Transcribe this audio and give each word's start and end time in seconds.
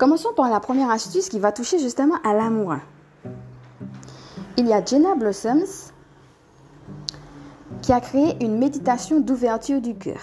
Commençons 0.00 0.32
par 0.34 0.48
la 0.48 0.60
première 0.60 0.88
astuce 0.88 1.28
qui 1.28 1.38
va 1.38 1.52
toucher 1.52 1.78
justement 1.78 2.14
à 2.24 2.32
l'amour. 2.32 2.76
Il 4.56 4.66
y 4.66 4.72
a 4.72 4.82
Jenna 4.82 5.14
Blossoms 5.14 5.92
qui 7.82 7.92
a 7.92 8.00
créé 8.00 8.42
une 8.42 8.56
méditation 8.56 9.20
d'ouverture 9.20 9.82
du 9.82 9.94
cœur. 9.94 10.16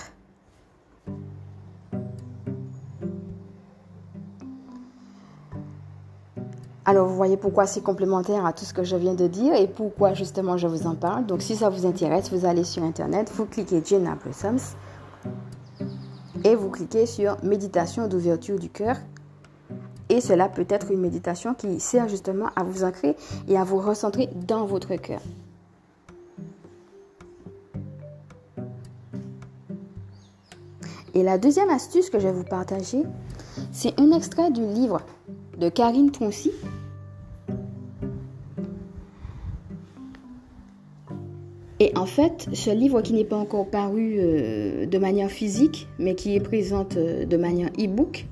Alors 6.84 7.08
vous 7.08 7.16
voyez 7.16 7.38
pourquoi 7.38 7.68
c'est 7.68 7.82
complémentaire 7.82 8.48
à 8.48 8.54
tout 8.54 8.66
ce 8.66 8.74
que 8.74 8.84
je 8.84 8.96
viens 8.96 9.14
de 9.14 9.28
dire 9.28 9.54
et 9.54 9.68
pourquoi 9.68 10.16
justement 10.16 10.58
je 10.58 10.66
vous 10.66 10.88
en 10.88 10.96
parle. 10.96 11.28
Donc 11.28 11.44
si 11.44 11.56
ça 11.56 11.70
vous 11.70 11.86
intéresse, 11.86 12.34
vous 12.34 12.48
allez 12.48 12.64
sur 12.64 12.82
internet, 12.82 13.32
vous 13.32 13.46
cliquez 13.46 13.84
Jenna 13.86 14.16
Blossoms 14.16 14.76
et 16.44 16.56
vous 16.56 16.72
cliquez 16.72 17.06
sur 17.06 17.38
méditation 17.44 18.08
d'ouverture 18.08 18.58
du 18.58 18.70
cœur. 18.70 18.96
Et 20.10 20.22
cela 20.22 20.48
peut 20.48 20.66
être 20.70 20.92
une 20.92 21.02
méditation 21.02 21.54
qui 21.54 21.80
sert 21.80 22.08
justement 22.08 22.48
à 22.56 22.64
vous 22.64 22.84
ancrer 22.84 23.16
et 23.48 23.58
à 23.58 23.64
vous 23.64 23.80
recentrer 23.80 24.30
dans 24.48 24.66
votre 24.66 24.96
cœur. 24.96 25.22
Et 31.14 31.24
la 31.24 31.38
deuxième 31.38 31.70
astuce 31.70 32.10
que 32.10 32.20
je 32.20 32.28
vais 32.28 32.34
vous 32.34 32.44
partager, 32.44 33.02
c'est 33.72 34.00
un 34.00 34.12
extrait 34.12 34.52
du 34.52 34.62
livre 34.62 35.02
de 35.58 35.68
Karine 35.68 36.12
Troncy. 36.12 36.52
Et 41.80 41.92
en 41.96 42.06
fait, 42.06 42.48
ce 42.54 42.70
livre 42.70 43.02
qui 43.02 43.14
n'est 43.14 43.26
pas 43.26 43.36
encore 43.36 43.68
paru 43.70 44.18
euh, 44.20 44.86
de 44.86 44.98
manière 44.98 45.30
physique, 45.30 45.88
mais 46.00 46.16
qui 46.16 46.36
est 46.36 46.40
présente 46.40 46.98
euh, 46.98 47.26
de 47.26 47.38
manière 47.38 47.70
e-book, 47.80 48.28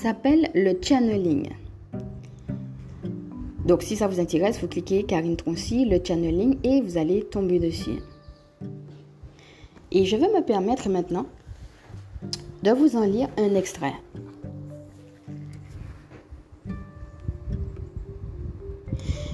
s'appelle 0.00 0.48
le 0.54 0.72
channeling. 0.80 1.50
Donc 3.66 3.82
si 3.82 3.96
ça 3.96 4.08
vous 4.08 4.18
intéresse, 4.18 4.58
vous 4.58 4.66
cliquez 4.66 5.02
Karine 5.02 5.36
Troncy, 5.36 5.84
le 5.84 6.00
channeling, 6.02 6.56
et 6.64 6.80
vous 6.80 6.96
allez 6.96 7.22
tomber 7.24 7.58
dessus. 7.58 8.00
Et 9.92 10.06
je 10.06 10.16
vais 10.16 10.28
me 10.28 10.42
permettre 10.42 10.88
maintenant 10.88 11.26
de 12.62 12.70
vous 12.70 12.96
en 12.96 13.04
lire 13.04 13.28
un 13.36 13.54
extrait. 13.54 13.92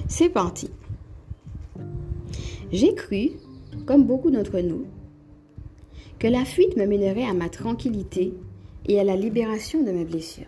C'est 0.09 0.29
parti. 0.29 0.69
J'ai 2.73 2.93
cru, 2.93 3.29
comme 3.85 4.03
beaucoup 4.03 4.31
d'entre 4.31 4.59
nous, 4.59 4.85
que 6.19 6.27
la 6.27 6.43
fuite 6.43 6.75
me 6.75 6.85
mènerait 6.85 7.23
à 7.23 7.33
ma 7.33 7.47
tranquillité 7.47 8.33
et 8.85 8.99
à 8.99 9.05
la 9.05 9.15
libération 9.15 9.81
de 9.81 9.91
mes 9.91 10.03
blessures. 10.03 10.47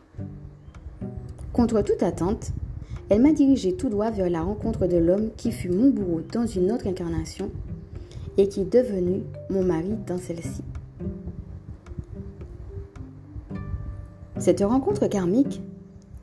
Contre 1.59 1.81
toute 1.81 2.03
attente, 2.03 2.53
elle 3.09 3.21
m'a 3.21 3.33
dirigé 3.33 3.73
tout 3.73 3.89
droit 3.89 4.11
vers 4.11 4.29
la 4.29 4.41
rencontre 4.41 4.87
de 4.87 4.95
l'homme 4.95 5.29
qui 5.35 5.51
fut 5.51 5.67
mon 5.67 5.89
bourreau 5.89 6.21
dans 6.31 6.45
une 6.47 6.71
autre 6.71 6.87
incarnation 6.87 7.51
et 8.37 8.47
qui 8.47 8.61
est 8.61 8.73
devenu 8.73 9.23
mon 9.49 9.61
mari 9.65 9.97
dans 10.07 10.17
celle-ci. 10.17 10.63
Cette 14.37 14.61
rencontre 14.61 15.07
karmique 15.07 15.61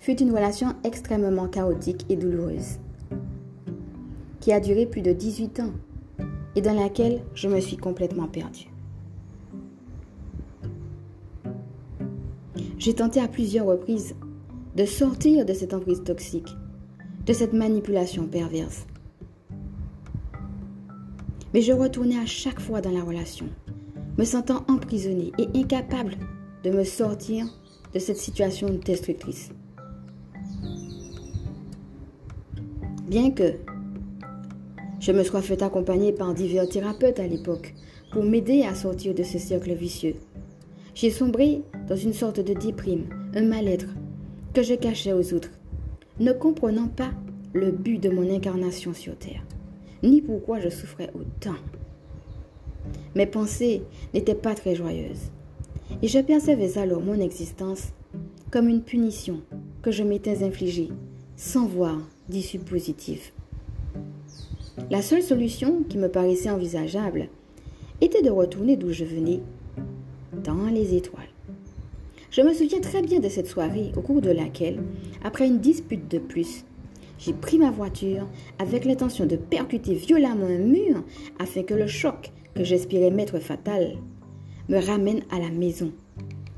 fut 0.01 0.19
une 0.19 0.31
relation 0.33 0.69
extrêmement 0.85 1.49
chaotique 1.49 2.07
et 2.09 2.17
douloureuse 2.17 2.79
qui 4.41 4.55
a 4.55 4.61
duré 4.61 4.87
plus 4.87 5.03
de 5.03 5.13
18 5.13 5.61
ans 5.61 5.73
et 6.55 6.63
dans 6.63 6.73
laquelle 6.73 7.21
je 7.35 7.49
me 7.49 7.61
suis 7.61 7.77
complètement 7.77 8.27
perdue. 8.27 8.71
J'ai 12.79 12.95
tenté 12.95 13.21
à 13.21 13.29
plusieurs 13.29 13.67
reprises 13.67 14.15
de 14.77 14.85
sortir 14.85 15.47
de 15.47 15.55
cette 15.55 15.73
emprise 15.73 16.05
toxique, 16.05 16.55
de 17.25 17.33
cette 17.33 17.55
manipulation 17.55 18.27
perverse. 18.27 18.87
Mais 21.55 21.63
je 21.63 21.73
retournais 21.73 22.19
à 22.19 22.27
chaque 22.27 22.61
fois 22.61 22.83
dans 22.83 22.91
la 22.91 23.03
relation, 23.03 23.47
me 24.19 24.25
sentant 24.25 24.65
emprisonnée 24.69 25.33
et 25.39 25.49
incapable 25.59 26.17
de 26.63 26.71
me 26.71 26.85
sortir 26.85 27.47
de 27.95 27.99
cette 27.99 28.19
situation 28.19 28.69
destructrice. 28.85 29.49
Bien 33.09 33.31
que 33.31 33.55
je 35.01 35.13
me 35.13 35.23
sois 35.23 35.41
fait 35.41 35.63
accompagner 35.63 36.13
par 36.13 36.35
divers 36.35 36.69
thérapeutes 36.69 37.19
à 37.19 37.27
l'époque 37.27 37.75
pour 38.13 38.25
m'aider 38.25 38.65
à 38.65 38.75
sortir 38.75 39.15
de 39.15 39.23
ce 39.23 39.39
cercle 39.39 39.73
vicieux. 39.73 40.17
J'ai 40.95 41.11
sombré 41.11 41.63
dans 41.89 41.97
une 41.97 42.13
sorte 42.13 42.41
de 42.41 42.53
déprime, 42.53 43.07
un 43.35 43.43
mal-être 43.43 43.87
que 44.57 44.63
je 44.63 44.73
cachais 44.73 45.13
aux 45.13 45.35
autres, 45.35 45.51
ne 46.19 46.33
comprenant 46.33 46.89
pas 46.89 47.11
le 47.53 47.71
but 47.71 47.99
de 47.99 48.09
mon 48.09 48.35
incarnation 48.35 48.95
sur 48.95 49.15
Terre, 49.15 49.45
ni 50.03 50.23
pourquoi 50.23 50.61
je 50.61 50.71
souffrais 50.71 51.11
autant. 51.13 51.59
Mes 53.15 53.27
pensées 53.27 53.83
n'étaient 54.15 54.35
pas 54.35 54.55
très 54.55 54.75
joyeuses, 54.75 55.31
et 56.01 56.09
je 56.09 56.21
percevais 56.21 56.79
alors 56.79 57.03
mon 57.03 57.21
existence 57.21 57.89
comme 58.51 58.71
une 58.71 58.81
punition 58.81 59.43
que 59.83 59.91
je 59.91 60.03
m'étais 60.03 60.43
infligée, 60.43 60.89
sans 61.37 61.67
voir 61.67 61.99
d'issue 62.31 62.59
positive. 62.59 63.33
La 64.91 65.03
seule 65.03 65.23
solution 65.23 65.83
qui 65.83 65.99
me 65.99 66.09
paraissait 66.09 66.49
envisageable 66.49 67.29
était 68.01 68.23
de 68.23 68.31
retourner 68.31 68.79
d'où 68.79 68.91
je 68.91 69.05
venais, 69.05 69.41
dans 70.33 70.69
les 70.69 70.95
étoiles. 70.95 71.36
Je 72.37 72.43
me 72.43 72.53
souviens 72.53 72.81
très 72.81 73.01
bien 73.01 73.19
de 73.19 73.31
cette 73.31 73.47
soirée 73.47 73.93
au 73.97 74.03
cours 74.03 74.21
de 74.21 74.31
laquelle, 74.31 74.83
après 75.25 75.47
une 75.47 75.59
dispute 75.59 76.07
de 76.11 76.19
plus, 76.19 76.67
j'ai 77.19 77.33
pris 77.33 77.57
ma 77.57 77.71
voiture 77.71 78.29
avec 78.59 78.85
l'intention 78.85 79.25
de 79.25 79.37
percuter 79.37 79.95
violemment 79.95 80.45
un 80.45 80.59
mur 80.59 81.03
afin 81.39 81.63
que 81.63 81.73
le 81.73 81.87
choc 81.87 82.33
que 82.55 82.63
j'espérais 82.63 83.11
mettre 83.11 83.39
fatal 83.39 83.97
me 84.69 84.79
ramène 84.79 85.23
à 85.31 85.39
la 85.39 85.49
maison. 85.49 85.93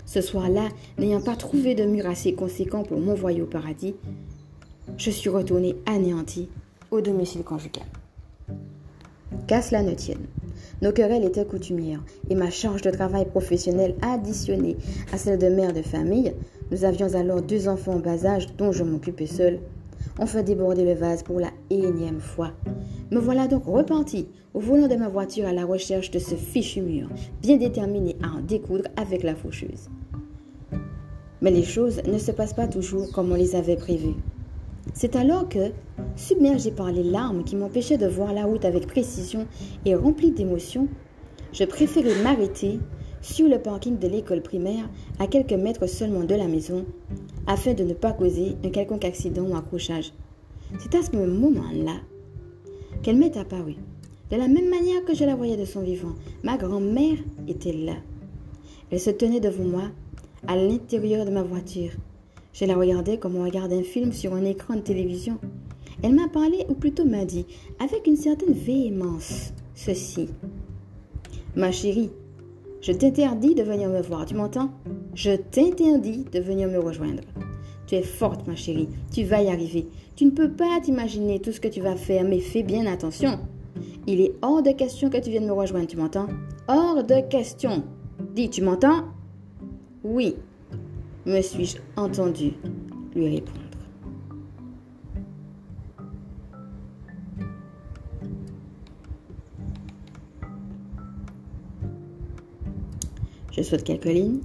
Ce 0.04 0.20
soir-là, 0.20 0.68
n'ayant 0.98 1.20
pas 1.20 1.36
trouvé 1.36 1.76
de 1.76 1.84
mur 1.84 2.06
assez 2.06 2.32
conséquent 2.32 2.82
pour 2.82 2.98
m'envoyer 2.98 3.40
au 3.40 3.46
paradis, 3.46 3.94
je 4.96 5.12
suis 5.12 5.30
retournée 5.30 5.76
anéantie 5.86 6.48
au 6.90 7.00
domicile 7.00 7.44
conjugal. 7.44 7.86
Qu'à 9.46 9.62
cela 9.62 9.84
ne 9.84 9.94
tienne. 9.94 10.26
Nos 10.80 10.92
querelles 10.92 11.24
étaient 11.24 11.44
coutumières 11.44 12.04
et 12.30 12.36
ma 12.36 12.50
charge 12.50 12.82
de 12.82 12.90
travail 12.90 13.24
professionnel 13.24 13.96
additionnée 14.00 14.76
à 15.12 15.18
celle 15.18 15.38
de 15.38 15.48
mère 15.48 15.72
de 15.72 15.82
famille, 15.82 16.34
nous 16.70 16.84
avions 16.84 17.14
alors 17.14 17.42
deux 17.42 17.66
enfants 17.66 17.94
en 17.94 17.98
bas 17.98 18.24
âge 18.24 18.46
dont 18.56 18.70
je 18.70 18.84
m'occupais 18.84 19.26
seule, 19.26 19.58
ont 20.20 20.26
fait 20.26 20.44
déborder 20.44 20.84
le 20.84 20.94
vase 20.94 21.24
pour 21.24 21.40
la 21.40 21.50
énième 21.70 22.20
fois. 22.20 22.52
Me 23.10 23.18
voilà 23.18 23.48
donc 23.48 23.64
repenti 23.64 24.28
au 24.54 24.60
volant 24.60 24.86
de 24.86 24.94
ma 24.94 25.08
voiture 25.08 25.46
à 25.46 25.52
la 25.52 25.64
recherche 25.64 26.10
de 26.12 26.18
ce 26.20 26.36
fichu 26.36 26.80
mur, 26.80 27.08
bien 27.42 27.56
déterminé 27.56 28.16
à 28.22 28.36
en 28.36 28.40
découdre 28.40 28.88
avec 28.96 29.24
la 29.24 29.34
faucheuse. 29.34 29.88
Mais 31.40 31.50
les 31.50 31.64
choses 31.64 32.02
ne 32.04 32.18
se 32.18 32.30
passent 32.30 32.54
pas 32.54 32.68
toujours 32.68 33.10
comme 33.12 33.32
on 33.32 33.36
les 33.36 33.56
avait 33.56 33.76
prévues. 33.76 34.16
C'est 35.00 35.14
alors 35.14 35.48
que, 35.48 35.70
submergé 36.16 36.72
par 36.72 36.90
les 36.90 37.04
larmes 37.04 37.44
qui 37.44 37.54
m'empêchaient 37.54 37.98
de 37.98 38.08
voir 38.08 38.32
la 38.32 38.46
route 38.46 38.64
avec 38.64 38.88
précision 38.88 39.46
et 39.84 39.94
rempli 39.94 40.32
d'émotions, 40.32 40.88
je 41.52 41.62
préférais 41.62 42.20
m'arrêter 42.24 42.80
sur 43.22 43.46
le 43.46 43.62
parking 43.62 43.96
de 43.96 44.08
l'école 44.08 44.42
primaire 44.42 44.90
à 45.20 45.28
quelques 45.28 45.52
mètres 45.52 45.86
seulement 45.86 46.24
de 46.24 46.34
la 46.34 46.48
maison 46.48 46.84
afin 47.46 47.74
de 47.74 47.84
ne 47.84 47.94
pas 47.94 48.10
causer 48.10 48.56
un 48.64 48.70
quelconque 48.70 49.04
accident 49.04 49.44
ou 49.44 49.56
accrochage. 49.56 50.12
C'est 50.80 50.96
à 50.96 51.02
ce 51.04 51.14
moment-là 51.14 52.00
qu'elle 53.04 53.18
m'est 53.18 53.36
apparue. 53.36 53.76
De 54.32 54.36
la 54.36 54.48
même 54.48 54.68
manière 54.68 55.04
que 55.04 55.14
je 55.14 55.24
la 55.24 55.36
voyais 55.36 55.56
de 55.56 55.64
son 55.64 55.82
vivant, 55.82 56.16
ma 56.42 56.56
grand-mère 56.56 57.18
était 57.46 57.72
là. 57.72 57.94
Elle 58.90 58.98
se 58.98 59.10
tenait 59.10 59.38
devant 59.38 59.62
moi, 59.62 59.84
à 60.48 60.56
l'intérieur 60.56 61.24
de 61.24 61.30
ma 61.30 61.44
voiture, 61.44 61.92
je 62.58 62.64
la 62.64 62.74
regardais 62.74 63.18
comme 63.18 63.36
on 63.36 63.44
regarde 63.44 63.72
un 63.72 63.84
film 63.84 64.12
sur 64.12 64.34
un 64.34 64.44
écran 64.44 64.74
de 64.74 64.80
télévision. 64.80 65.38
Elle 66.02 66.14
m'a 66.14 66.28
parlé, 66.28 66.64
ou 66.68 66.74
plutôt 66.74 67.04
m'a 67.04 67.24
dit, 67.24 67.46
avec 67.78 68.08
une 68.08 68.16
certaine 68.16 68.52
véhémence, 68.52 69.52
ceci. 69.76 70.28
Ma 71.54 71.70
chérie, 71.70 72.10
je 72.80 72.90
t'interdis 72.90 73.54
de 73.54 73.62
venir 73.62 73.88
me 73.88 74.02
voir, 74.02 74.26
tu 74.26 74.34
m'entends? 74.34 74.70
Je 75.14 75.36
t'interdis 75.36 76.24
de 76.32 76.40
venir 76.40 76.68
me 76.68 76.78
rejoindre. 76.78 77.22
Tu 77.86 77.94
es 77.94 78.02
forte, 78.02 78.46
ma 78.48 78.56
chérie, 78.56 78.88
tu 79.12 79.22
vas 79.22 79.42
y 79.42 79.48
arriver. 79.48 79.86
Tu 80.16 80.24
ne 80.24 80.30
peux 80.30 80.50
pas 80.50 80.80
t'imaginer 80.82 81.38
tout 81.38 81.52
ce 81.52 81.60
que 81.60 81.68
tu 81.68 81.80
vas 81.80 81.94
faire, 81.94 82.24
mais 82.24 82.40
fais 82.40 82.64
bien 82.64 82.86
attention. 82.86 83.38
Il 84.08 84.20
est 84.20 84.32
hors 84.42 84.62
de 84.62 84.72
question 84.72 85.10
que 85.10 85.18
tu 85.18 85.30
viennes 85.30 85.46
me 85.46 85.52
rejoindre, 85.52 85.86
tu 85.86 85.96
m'entends? 85.96 86.26
Hors 86.66 87.04
de 87.04 87.20
question. 87.28 87.84
Dis, 88.34 88.50
tu 88.50 88.62
m'entends? 88.62 89.04
Oui, 90.02 90.34
me 91.28 91.42
suis-je 91.42 91.76
entendu 91.96 92.54
lui 93.14 93.36
répondre. 93.36 93.60
Je 103.52 103.62
saute 103.62 103.84
quelques 103.84 104.04
lignes. 104.06 104.40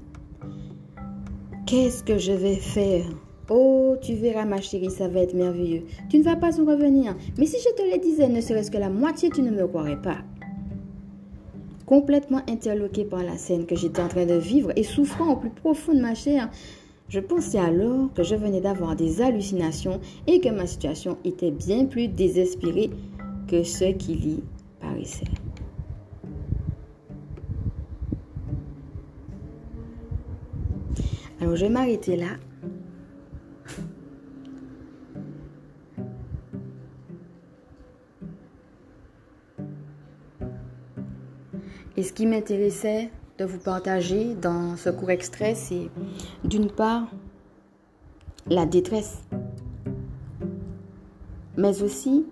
Qu'est-ce 1.66 2.04
que 2.04 2.18
je 2.18 2.34
vais 2.34 2.56
faire? 2.56 3.06
Oh, 3.50 3.96
tu 4.02 4.16
verras 4.16 4.46
ma 4.46 4.60
chérie, 4.60 4.90
ça 4.90 5.08
va 5.08 5.22
être 5.22 5.34
merveilleux. 5.34 5.84
Tu 6.10 6.18
ne 6.18 6.24
vas 6.24 6.36
pas 6.36 6.60
en 6.60 6.66
revenir. 6.66 7.16
Mais 7.38 7.46
si 7.46 7.58
je 7.60 7.74
te 7.76 7.82
le 7.82 8.02
disais, 8.02 8.28
ne 8.28 8.42
serait-ce 8.42 8.72
que 8.72 8.78
la 8.78 8.90
moitié, 8.90 9.30
tu 9.30 9.42
ne 9.42 9.52
me 9.52 9.68
croirais 9.68 10.02
pas. 10.02 10.18
Complètement 11.94 12.42
interloqué 12.50 13.06
par 13.06 13.22
la 13.22 13.38
scène 13.38 13.68
que 13.68 13.76
j'étais 13.76 14.02
en 14.02 14.08
train 14.08 14.26
de 14.26 14.34
vivre 14.34 14.72
et 14.76 14.82
souffrant 14.82 15.34
au 15.34 15.36
plus 15.36 15.52
profond 15.52 15.94
de 15.94 16.02
ma 16.02 16.16
chair, 16.16 16.50
je 17.08 17.20
pensais 17.20 17.60
alors 17.60 18.12
que 18.16 18.24
je 18.24 18.34
venais 18.34 18.62
d'avoir 18.62 18.96
des 18.96 19.22
hallucinations 19.22 20.02
et 20.26 20.40
que 20.40 20.50
ma 20.50 20.66
situation 20.66 21.20
était 21.24 21.52
bien 21.52 21.86
plus 21.86 22.08
désespérée 22.08 22.90
que 23.48 23.62
ce 23.62 23.92
qu'il 23.92 24.28
y 24.28 24.44
paraissait. 24.82 25.28
Alors 31.42 31.56
je 31.56 31.66
vais 31.66 31.72
m'arrêter 31.72 32.16
là. 32.16 32.38
Et 41.96 42.04
ce 42.04 42.12
qui 42.12 42.26
m'intéressait 42.26 43.12
de 43.38 43.46
vous 43.46 43.60
partager 43.60 44.34
dans 44.36 44.76
ce 44.78 44.90
court 44.90 45.12
extrait, 45.12 45.54
c'est 45.54 45.90
d'une 46.44 46.72
part 46.72 47.08
la 48.48 48.66
détresse, 48.66 49.22
mais 51.56 51.84
aussi 51.84 52.26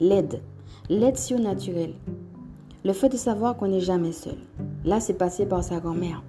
l'aide, 0.00 0.42
l'aide 0.88 1.16
surnaturelle. 1.16 1.94
Le 2.84 2.92
fait 2.92 3.08
de 3.08 3.16
savoir 3.16 3.56
qu'on 3.56 3.68
n'est 3.68 3.80
jamais 3.80 4.12
seul. 4.12 4.36
Là, 4.84 5.00
c'est 5.00 5.14
passé 5.14 5.46
par 5.46 5.62
sa 5.62 5.78
grand-mère. 5.78 6.22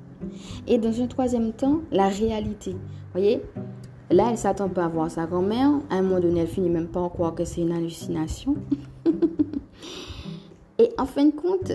Et 0.68 0.78
dans 0.78 1.02
un 1.02 1.08
troisième 1.08 1.52
temps, 1.54 1.82
la 1.92 2.08
réalité. 2.08 2.76
voyez, 3.12 3.42
là, 4.10 4.28
elle 4.30 4.38
s'attend 4.38 4.70
pas 4.70 4.86
à 4.86 4.90
voir 4.90 5.12
sa 5.12 5.26
grand-mère. 5.26 5.72
À 5.90 5.96
un 5.96 6.02
moment 6.04 6.20
donné, 6.20 6.42
elle 6.42 6.48
finit 6.48 6.70
même 6.70 6.88
pas 6.88 7.04
à 7.04 7.10
croire 7.10 7.36
que 7.36 7.44
c'est 7.46 7.62
une 7.62 7.74
hallucination. 7.74 8.56
Et 10.80 10.90
en 10.98 11.06
fin 11.06 11.26
de 11.26 11.32
compte, 11.32 11.72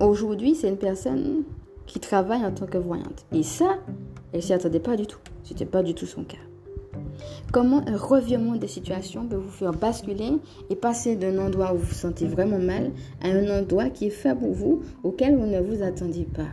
Aujourd'hui, 0.00 0.54
c'est 0.54 0.68
une 0.68 0.76
personne 0.76 1.42
qui 1.86 1.98
travaille 1.98 2.44
en 2.44 2.52
tant 2.52 2.66
que 2.66 2.78
voyante. 2.78 3.26
Et 3.32 3.42
ça, 3.42 3.78
elle 4.32 4.42
s'y 4.42 4.52
attendait 4.52 4.78
pas 4.78 4.96
du 4.96 5.06
tout. 5.06 5.18
Ce 5.42 5.52
n'était 5.52 5.66
pas 5.66 5.82
du 5.82 5.94
tout 5.94 6.06
son 6.06 6.22
cas. 6.22 6.38
Comment 7.52 7.82
un 7.88 7.96
revirement 7.96 8.54
des 8.54 8.68
situations 8.68 9.26
peut 9.26 9.36
vous 9.36 9.50
faire 9.50 9.72
basculer 9.72 10.34
et 10.70 10.76
passer 10.76 11.16
d'un 11.16 11.38
endroit 11.38 11.72
où 11.72 11.78
vous 11.78 11.86
vous 11.86 11.94
sentez 11.94 12.26
vraiment 12.26 12.58
mal 12.58 12.92
à 13.22 13.28
un 13.28 13.60
endroit 13.60 13.90
qui 13.90 14.06
est 14.06 14.10
fait 14.10 14.36
pour 14.36 14.52
vous, 14.52 14.82
auquel 15.02 15.36
vous 15.36 15.46
ne 15.46 15.60
vous 15.60 15.82
attendiez 15.82 16.26
pas? 16.26 16.48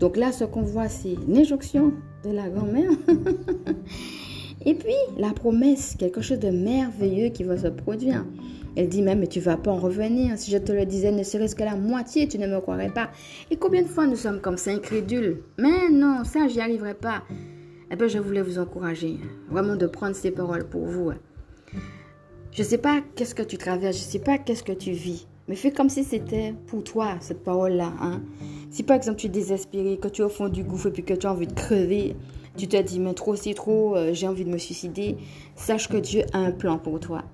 Donc 0.00 0.16
là, 0.16 0.32
ce 0.32 0.44
qu'on 0.44 0.62
voit, 0.62 0.88
c'est 0.88 1.16
l'injonction 1.28 1.92
de 2.24 2.30
la 2.30 2.48
grand-mère. 2.48 2.90
et 4.64 4.74
puis, 4.74 4.94
la 5.18 5.32
promesse, 5.32 5.94
quelque 5.98 6.22
chose 6.22 6.38
de 6.38 6.50
merveilleux 6.50 7.28
qui 7.28 7.44
va 7.44 7.58
se 7.58 7.68
produire. 7.68 8.24
Elle 8.76 8.88
dit 8.88 9.02
même, 9.02 9.20
mais 9.20 9.26
tu 9.26 9.40
vas 9.40 9.56
pas 9.56 9.70
en 9.70 9.78
revenir. 9.78 10.36
Si 10.36 10.50
je 10.50 10.58
te 10.58 10.72
le 10.72 10.84
disais, 10.84 11.12
ne 11.12 11.22
serait-ce 11.22 11.54
que 11.54 11.62
la 11.62 11.76
moitié, 11.76 12.26
tu 12.26 12.38
ne 12.38 12.46
me 12.46 12.60
croirais 12.60 12.90
pas. 12.90 13.10
Et 13.50 13.56
combien 13.56 13.82
de 13.82 13.88
fois 13.88 14.06
nous 14.06 14.16
sommes 14.16 14.40
comme 14.40 14.56
ça, 14.56 14.72
incrédules? 14.72 15.42
Mais 15.58 15.90
non, 15.90 16.24
ça, 16.24 16.48
j'y 16.48 16.60
arriverai 16.60 16.94
pas. 16.94 17.22
Eh 17.90 17.96
bien, 17.96 18.08
je 18.08 18.18
voulais 18.18 18.42
vous 18.42 18.58
encourager, 18.58 19.18
vraiment 19.48 19.76
de 19.76 19.86
prendre 19.86 20.16
ces 20.16 20.32
paroles 20.32 20.68
pour 20.68 20.86
vous. 20.86 21.12
Je 22.50 22.62
ne 22.62 22.66
sais 22.66 22.78
pas 22.78 23.02
qu'est-ce 23.14 23.34
que 23.34 23.42
tu 23.42 23.58
traverses, 23.58 23.98
je 23.98 24.04
ne 24.04 24.08
sais 24.10 24.18
pas 24.18 24.38
qu'est-ce 24.38 24.62
que 24.62 24.72
tu 24.72 24.92
vis. 24.92 25.26
Mais 25.46 25.56
fais 25.56 25.70
comme 25.70 25.90
si 25.90 26.04
c'était 26.04 26.54
pour 26.66 26.82
toi, 26.82 27.16
cette 27.20 27.44
parole-là. 27.44 27.92
Hein? 28.00 28.22
Si 28.70 28.82
par 28.82 28.96
exemple 28.96 29.18
tu 29.18 29.26
es 29.26 29.30
désespéré, 29.30 29.98
que 29.98 30.08
tu 30.08 30.22
es 30.22 30.24
au 30.24 30.28
fond 30.28 30.48
du 30.48 30.64
gouffre 30.64 30.86
et 30.86 30.90
puis 30.90 31.04
que 31.04 31.14
tu 31.14 31.26
as 31.26 31.32
envie 31.32 31.46
de 31.46 31.52
crever, 31.52 32.16
tu 32.56 32.66
te 32.66 32.80
dis, 32.80 33.00
mais 33.00 33.12
trop 33.12 33.36
c'est 33.36 33.54
trop, 33.54 33.96
euh, 33.96 34.14
j'ai 34.14 34.26
envie 34.26 34.44
de 34.44 34.50
me 34.50 34.58
suicider, 34.58 35.16
sache 35.54 35.88
que 35.88 35.96
Dieu 35.96 36.22
a 36.32 36.38
un 36.38 36.52
plan 36.52 36.78
pour 36.78 36.98
toi. 37.00 37.24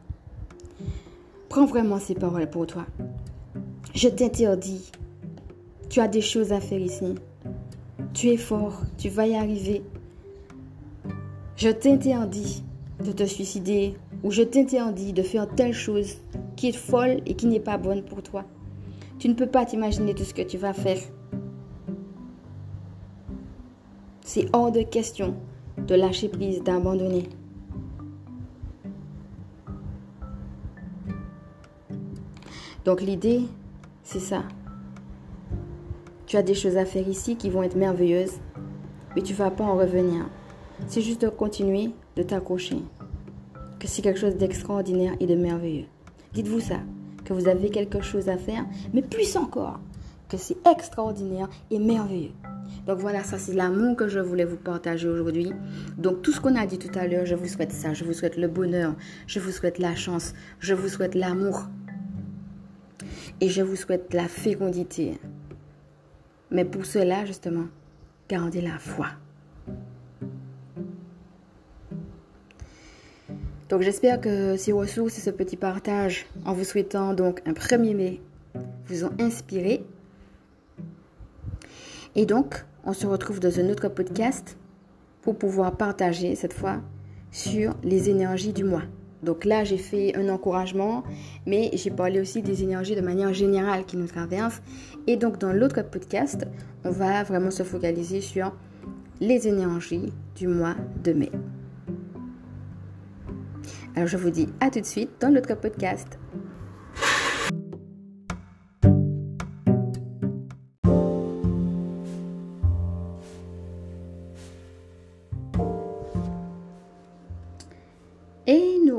Prends 1.50 1.66
vraiment 1.66 1.98
ces 1.98 2.14
paroles 2.14 2.48
pour 2.48 2.64
toi. 2.68 2.86
Je 3.92 4.08
t'interdis. 4.08 4.92
Tu 5.88 5.98
as 5.98 6.06
des 6.06 6.20
choses 6.20 6.52
à 6.52 6.60
faire 6.60 6.78
ici. 6.78 7.16
Tu 8.14 8.28
es 8.28 8.36
fort. 8.36 8.82
Tu 8.96 9.08
vas 9.08 9.26
y 9.26 9.34
arriver. 9.34 9.82
Je 11.56 11.68
t'interdis 11.68 12.62
de 13.04 13.10
te 13.10 13.24
suicider 13.24 13.96
ou 14.22 14.30
je 14.30 14.42
t'interdis 14.42 15.12
de 15.12 15.22
faire 15.22 15.52
telle 15.52 15.72
chose 15.72 16.18
qui 16.54 16.68
est 16.68 16.76
folle 16.76 17.20
et 17.26 17.34
qui 17.34 17.48
n'est 17.48 17.58
pas 17.58 17.78
bonne 17.78 18.04
pour 18.04 18.22
toi. 18.22 18.44
Tu 19.18 19.28
ne 19.28 19.34
peux 19.34 19.48
pas 19.48 19.66
t'imaginer 19.66 20.14
tout 20.14 20.22
ce 20.22 20.32
que 20.32 20.42
tu 20.42 20.56
vas 20.56 20.72
faire. 20.72 21.00
C'est 24.22 24.46
hors 24.52 24.70
de 24.70 24.82
question 24.82 25.34
de 25.78 25.96
lâcher 25.96 26.28
prise, 26.28 26.62
d'abandonner. 26.62 27.28
Donc 32.84 33.02
l'idée, 33.02 33.42
c'est 34.02 34.20
ça. 34.20 34.42
Tu 36.26 36.36
as 36.36 36.42
des 36.42 36.54
choses 36.54 36.76
à 36.76 36.84
faire 36.84 37.06
ici 37.08 37.36
qui 37.36 37.50
vont 37.50 37.62
être 37.62 37.76
merveilleuses, 37.76 38.38
mais 39.14 39.22
tu 39.22 39.34
vas 39.34 39.50
pas 39.50 39.64
en 39.64 39.76
revenir. 39.76 40.26
C'est 40.86 41.02
juste 41.02 41.22
de 41.22 41.28
continuer 41.28 41.90
de 42.16 42.22
t'accrocher. 42.22 42.78
Que 43.78 43.86
c'est 43.86 44.02
quelque 44.02 44.20
chose 44.20 44.36
d'extraordinaire 44.36 45.14
et 45.20 45.26
de 45.26 45.34
merveilleux. 45.34 45.86
Dites-vous 46.32 46.60
ça, 46.60 46.80
que 47.24 47.32
vous 47.32 47.48
avez 47.48 47.70
quelque 47.70 48.00
chose 48.00 48.28
à 48.28 48.36
faire, 48.36 48.64
mais 48.94 49.02
plus 49.02 49.36
encore, 49.36 49.80
que 50.28 50.36
c'est 50.36 50.56
extraordinaire 50.66 51.48
et 51.70 51.78
merveilleux. 51.78 52.32
Donc 52.86 52.98
voilà, 52.98 53.24
ça 53.24 53.38
c'est 53.38 53.52
l'amour 53.52 53.96
que 53.96 54.08
je 54.08 54.20
voulais 54.20 54.44
vous 54.44 54.56
partager 54.56 55.08
aujourd'hui. 55.08 55.52
Donc 55.98 56.22
tout 56.22 56.32
ce 56.32 56.40
qu'on 56.40 56.56
a 56.56 56.66
dit 56.66 56.78
tout 56.78 56.96
à 56.98 57.06
l'heure, 57.06 57.26
je 57.26 57.34
vous 57.34 57.48
souhaite 57.48 57.72
ça. 57.72 57.92
Je 57.94 58.04
vous 58.04 58.12
souhaite 58.12 58.36
le 58.36 58.48
bonheur, 58.48 58.94
je 59.26 59.40
vous 59.40 59.50
souhaite 59.50 59.78
la 59.78 59.94
chance, 59.94 60.34
je 60.60 60.74
vous 60.74 60.88
souhaite 60.88 61.14
l'amour, 61.14 61.64
et 63.40 63.48
je 63.48 63.62
vous 63.62 63.76
souhaite 63.76 64.12
la 64.14 64.28
fécondité. 64.28 65.18
Mais 66.50 66.64
pour 66.64 66.84
cela, 66.84 67.24
justement, 67.24 67.66
gardez 68.28 68.60
la 68.60 68.78
foi. 68.78 69.06
Donc 73.68 73.82
j'espère 73.82 74.20
que 74.20 74.56
ces 74.56 74.72
ressources 74.72 75.16
et 75.18 75.20
ce 75.20 75.30
petit 75.30 75.56
partage, 75.56 76.26
en 76.44 76.52
vous 76.52 76.64
souhaitant 76.64 77.14
donc 77.14 77.40
un 77.46 77.52
premier 77.52 77.94
mai, 77.94 78.20
vous 78.86 79.04
ont 79.04 79.12
inspiré. 79.20 79.84
Et 82.16 82.26
donc, 82.26 82.64
on 82.84 82.92
se 82.92 83.06
retrouve 83.06 83.38
dans 83.38 83.60
un 83.60 83.70
autre 83.70 83.88
podcast 83.88 84.56
pour 85.22 85.38
pouvoir 85.38 85.76
partager 85.76 86.34
cette 86.34 86.52
fois 86.52 86.80
sur 87.30 87.74
les 87.84 88.10
énergies 88.10 88.52
du 88.52 88.64
mois. 88.64 88.82
Donc 89.22 89.44
là, 89.44 89.64
j'ai 89.64 89.76
fait 89.76 90.16
un 90.16 90.28
encouragement, 90.28 91.04
mais 91.46 91.70
j'ai 91.74 91.90
parlé 91.90 92.20
aussi 92.20 92.42
des 92.42 92.62
énergies 92.62 92.96
de 92.96 93.00
manière 93.00 93.34
générale 93.34 93.84
qui 93.84 93.96
nous 93.96 94.06
traversent. 94.06 94.62
Et 95.06 95.16
donc 95.16 95.38
dans 95.38 95.52
l'autre 95.52 95.82
podcast, 95.82 96.46
on 96.84 96.90
va 96.90 97.22
vraiment 97.22 97.50
se 97.50 97.62
focaliser 97.62 98.20
sur 98.20 98.52
les 99.20 99.46
énergies 99.46 100.12
du 100.36 100.48
mois 100.48 100.76
de 101.04 101.12
mai. 101.12 101.30
Alors 103.94 104.08
je 104.08 104.16
vous 104.16 104.30
dis 104.30 104.48
à 104.60 104.70
tout 104.70 104.80
de 104.80 104.86
suite 104.86 105.10
dans 105.20 105.28
l'autre 105.28 105.54
podcast. 105.54 106.18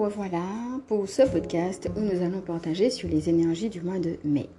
Voilà 0.09 0.43
pour 0.87 1.07
ce 1.07 1.23
podcast 1.23 1.89
où 1.95 1.99
nous 1.99 2.21
allons 2.21 2.41
partager 2.41 2.89
sur 2.89 3.09
les 3.09 3.29
énergies 3.29 3.69
du 3.69 3.81
mois 3.81 3.99
de 3.99 4.17
mai. 4.23 4.49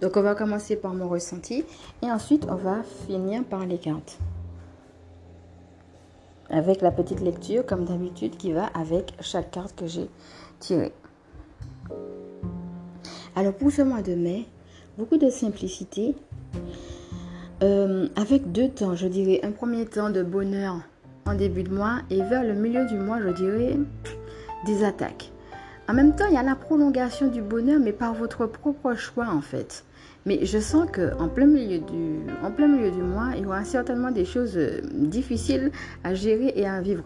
Donc 0.00 0.16
on 0.16 0.22
va 0.22 0.34
commencer 0.34 0.76
par 0.76 0.94
mon 0.94 1.08
ressenti 1.08 1.64
et 2.02 2.10
ensuite 2.10 2.46
on 2.48 2.54
va 2.54 2.82
finir 3.06 3.44
par 3.44 3.66
les 3.66 3.78
cartes. 3.78 4.18
Avec 6.48 6.80
la 6.80 6.92
petite 6.92 7.20
lecture 7.20 7.66
comme 7.66 7.84
d'habitude 7.84 8.36
qui 8.36 8.52
va 8.52 8.66
avec 8.66 9.14
chaque 9.20 9.50
carte 9.50 9.74
que 9.76 9.86
j'ai 9.86 10.08
tirée. 10.60 10.92
Alors 13.34 13.54
pour 13.54 13.70
ce 13.70 13.82
mois 13.82 14.02
de 14.02 14.14
mai, 14.14 14.46
beaucoup 14.96 15.16
de 15.16 15.28
simplicité. 15.30 16.14
Euh, 17.62 18.08
avec 18.16 18.52
deux 18.52 18.68
temps, 18.68 18.94
je 18.94 19.08
dirais 19.08 19.40
un 19.42 19.50
premier 19.50 19.86
temps 19.86 20.10
de 20.10 20.22
bonheur 20.22 20.80
en 21.26 21.34
début 21.34 21.62
de 21.62 21.74
mois 21.74 21.98
et 22.10 22.22
vers 22.22 22.44
le 22.44 22.54
milieu 22.54 22.86
du 22.86 22.96
mois, 22.96 23.20
je 23.20 23.28
dirais, 23.28 23.76
des 24.64 24.84
attaques. 24.84 25.32
En 25.88 25.94
même 25.94 26.14
temps, 26.16 26.26
il 26.28 26.34
y 26.34 26.38
a 26.38 26.42
la 26.42 26.56
prolongation 26.56 27.28
du 27.28 27.42
bonheur, 27.42 27.78
mais 27.80 27.92
par 27.92 28.14
votre 28.14 28.46
propre 28.46 28.94
choix 28.94 29.28
en 29.28 29.40
fait. 29.40 29.84
Mais 30.24 30.44
je 30.44 30.58
sens 30.58 30.90
que 30.90 31.14
en 31.20 31.28
plein 31.28 31.46
milieu 31.46 31.78
du, 31.78 32.20
en 32.42 32.50
plein 32.50 32.66
milieu 32.66 32.90
du 32.90 33.02
mois, 33.02 33.30
il 33.36 33.44
y 33.44 33.46
aura 33.46 33.64
certainement 33.64 34.10
des 34.10 34.24
choses 34.24 34.56
euh, 34.56 34.80
difficiles 34.92 35.70
à 36.02 36.14
gérer 36.14 36.52
et 36.56 36.66
à 36.66 36.80
vivre. 36.80 37.04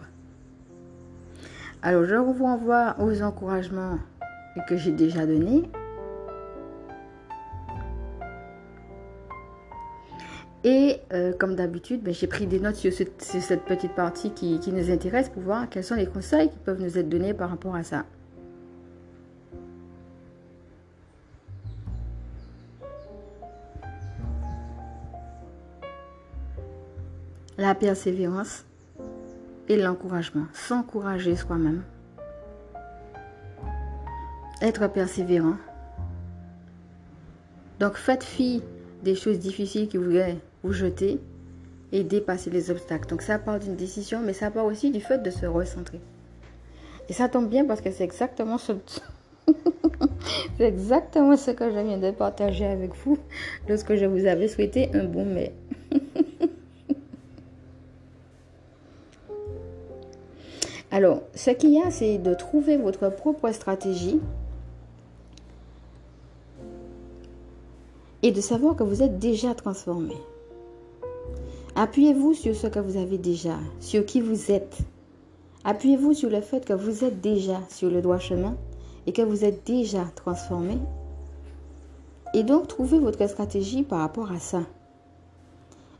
Alors, 1.83 2.05
je 2.05 2.15
vous 2.15 2.43
renvoie 2.43 2.95
aux 2.99 3.21
encouragements 3.21 3.97
que 4.67 4.77
j'ai 4.77 4.91
déjà 4.91 5.25
donnés. 5.25 5.63
Et 10.63 10.99
euh, 11.11 11.33
comme 11.33 11.55
d'habitude, 11.55 12.03
ben, 12.03 12.13
j'ai 12.13 12.27
pris 12.27 12.45
des 12.45 12.59
notes 12.59 12.75
sur, 12.75 12.93
cette 12.93 13.63
petite 13.65 13.95
partie 13.95 14.31
qui, 14.31 14.59
nous 14.71 14.91
intéresse 14.91 15.29
pour 15.29 15.41
voir 15.41 15.67
quels 15.69 15.83
sont 15.83 15.95
les 15.95 16.05
conseils 16.05 16.49
qui 16.49 16.57
peuvent 16.59 16.79
nous 16.79 16.97
être 16.99 17.09
donnés 17.09 17.33
par 17.33 17.49
rapport 17.49 17.75
à 17.75 17.83
ça. 17.83 18.05
La 27.57 27.73
persévérance 27.73 28.65
et 29.67 29.77
l'encouragement. 29.77 30.45
S'encourager 30.53 31.35
soi-même. 31.35 31.83
Être 34.61 34.87
persévérant. 34.87 35.55
Donc 37.79 37.97
faites 37.97 38.23
fi 38.23 38.61
des 39.03 39.15
choses 39.15 39.39
difficiles 39.39 39.87
qui 39.87 39.97
voudraient 39.97 40.37
vous 40.63 40.73
jeter 40.73 41.19
et 41.91 42.03
dépasser 42.03 42.49
les 42.49 42.71
obstacles. 42.71 43.07
Donc 43.07 43.21
ça 43.21 43.37
part 43.39 43.59
d'une 43.59 43.75
décision, 43.75 44.21
mais 44.21 44.33
ça 44.33 44.49
part 44.51 44.65
aussi 44.65 44.91
du 44.91 45.01
fait 45.01 45.21
de 45.21 45.29
se 45.29 45.45
recentrer. 45.45 45.99
Et 47.09 47.13
ça 47.13 47.27
tombe 47.29 47.49
bien 47.49 47.65
parce 47.65 47.81
que 47.81 47.91
c'est 47.91 48.03
exactement 48.03 48.57
ce... 48.57 48.71
exactement 50.59 51.35
ce 51.35 51.51
que 51.51 51.69
je 51.71 51.79
viens 51.79 51.97
de 51.97 52.11
partager 52.11 52.65
avec 52.65 52.95
vous 53.03 53.17
lorsque 53.67 53.95
je 53.95 54.05
vous 54.05 54.25
avais 54.25 54.47
souhaité 54.47 54.89
un 54.93 55.03
bon 55.05 55.25
mai. 55.25 55.53
Alors, 60.91 61.23
ce 61.35 61.51
qu'il 61.51 61.71
y 61.71 61.81
a, 61.81 61.89
c'est 61.89 62.17
de 62.17 62.33
trouver 62.33 62.75
votre 62.77 63.09
propre 63.09 63.51
stratégie 63.51 64.19
et 68.23 68.31
de 68.31 68.41
savoir 68.41 68.75
que 68.75 68.83
vous 68.83 69.01
êtes 69.01 69.17
déjà 69.17 69.55
transformé. 69.55 70.15
Appuyez-vous 71.75 72.33
sur 72.33 72.53
ce 72.53 72.67
que 72.67 72.79
vous 72.79 72.97
avez 72.97 73.17
déjà, 73.17 73.57
sur 73.79 74.05
qui 74.05 74.19
vous 74.19 74.51
êtes. 74.51 74.79
Appuyez-vous 75.63 76.13
sur 76.13 76.29
le 76.29 76.41
fait 76.41 76.65
que 76.65 76.73
vous 76.73 77.05
êtes 77.05 77.21
déjà 77.21 77.61
sur 77.69 77.89
le 77.89 78.01
droit 78.01 78.19
chemin 78.19 78.57
et 79.07 79.13
que 79.13 79.21
vous 79.21 79.45
êtes 79.45 79.65
déjà 79.65 80.03
transformé. 80.15 80.77
Et 82.33 82.43
donc, 82.43 82.67
trouvez 82.67 82.99
votre 82.99 83.25
stratégie 83.25 83.83
par 83.83 83.99
rapport 83.99 84.33
à 84.33 84.39
ça. 84.39 84.63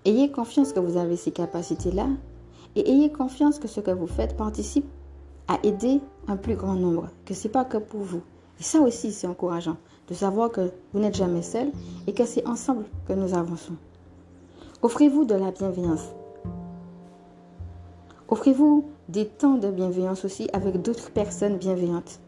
Ayez 0.04 0.30
confiance 0.30 0.74
que 0.74 0.82
vous 0.82 0.98
avez 0.98 1.16
ces 1.16 1.32
capacités-là 1.32 2.08
et 2.76 2.90
ayez 2.90 3.10
confiance 3.10 3.58
que 3.58 3.70
ce 3.70 3.80
que 3.80 3.92
vous 3.92 4.08
faites 4.08 4.36
participe 4.36 4.88
à 5.48 5.58
aider 5.64 6.02
un 6.28 6.36
plus 6.36 6.56
grand 6.56 6.76
nombre, 6.76 7.08
que 7.24 7.34
ce 7.34 7.48
n'est 7.48 7.52
pas 7.52 7.64
que 7.64 7.78
pour 7.78 8.02
vous. 8.02 8.22
Et 8.60 8.64
ça 8.64 8.82
aussi, 8.82 9.14
c'est 9.14 9.28
encourageant 9.28 9.78
de 10.10 10.14
savoir 10.16 10.52
que 10.52 10.70
vous 10.92 11.00
n'êtes 11.00 11.16
jamais 11.16 11.42
seul 11.42 11.72
et 12.08 12.14
que 12.14 12.26
c'est 12.26 12.46
ensemble 12.46 12.84
que 13.08 13.14
nous 13.14 13.34
avançons. 13.34 13.78
Offrez-vous 14.84 15.26
de 15.26 15.36
la 15.36 15.52
bienveillance. 15.52 16.10
Offrez-vous 18.30 18.90
des 19.10 19.28
temps 19.28 19.58
de 19.58 19.70
bienveillance 19.70 20.26
aussi 20.26 20.50
avec 20.54 20.82
d'autres 20.82 21.12
personnes 21.12 21.58
bienveillantes. 21.58 22.20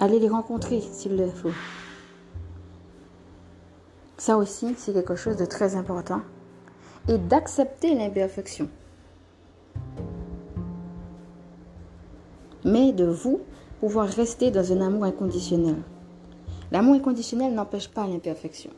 Allez 0.00 0.18
les 0.18 0.28
rencontrer 0.28 0.82
s'il 0.82 1.16
le 1.16 1.28
faut. 1.28 1.52
Ça 4.18 4.36
aussi, 4.36 4.74
c'est 4.76 4.92
quelque 4.92 5.16
chose 5.16 5.38
de 5.38 5.46
très 5.46 5.76
important 5.76 6.20
et 7.08 7.16
d'accepter 7.16 7.94
l'imperfection. 7.94 8.68
Mais 12.66 12.92
de 12.92 13.06
vous 13.06 13.40
pouvoir 13.80 14.08
rester 14.08 14.50
dans 14.50 14.72
un 14.72 14.82
amour 14.82 15.04
inconditionnel. 15.04 15.76
L'amour 16.70 16.96
inconditionnel 16.96 17.54
n'empêche 17.54 17.88
pas 17.88 18.06
l'imperfection. 18.06 18.70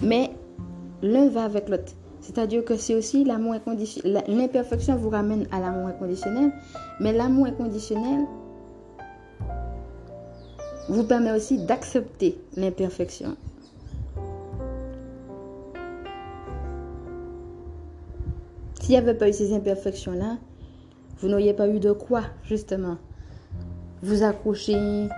Mais 0.00 0.32
l'un 1.04 1.28
va 1.28 1.44
avec 1.44 1.68
l'autre. 1.68 1.92
C'est-à-dire 2.20 2.64
que 2.64 2.76
c'est 2.76 2.94
aussi 2.94 3.24
l'amour 3.24 3.52
inconditionnel. 3.52 4.24
L'imperfection 4.26 4.96
vous 4.96 5.10
ramène 5.10 5.46
à 5.52 5.60
l'amour 5.60 5.88
inconditionnel, 5.88 6.50
mais 6.98 7.12
l'amour 7.12 7.46
inconditionnel 7.46 8.24
vous 10.88 11.04
permet 11.04 11.32
aussi 11.32 11.58
d'accepter 11.58 12.38
l'imperfection. 12.56 13.36
S'il 18.80 18.90
n'y 18.90 18.96
avait 18.96 19.14
pas 19.14 19.28
eu 19.28 19.32
ces 19.32 19.54
imperfections-là, 19.54 20.38
vous 21.18 21.28
n'auriez 21.28 21.54
pas 21.54 21.68
eu 21.68 21.78
de 21.78 21.92
quoi, 21.92 22.22
justement, 22.42 22.96
vous 24.02 24.22
accrocher, 24.22 25.08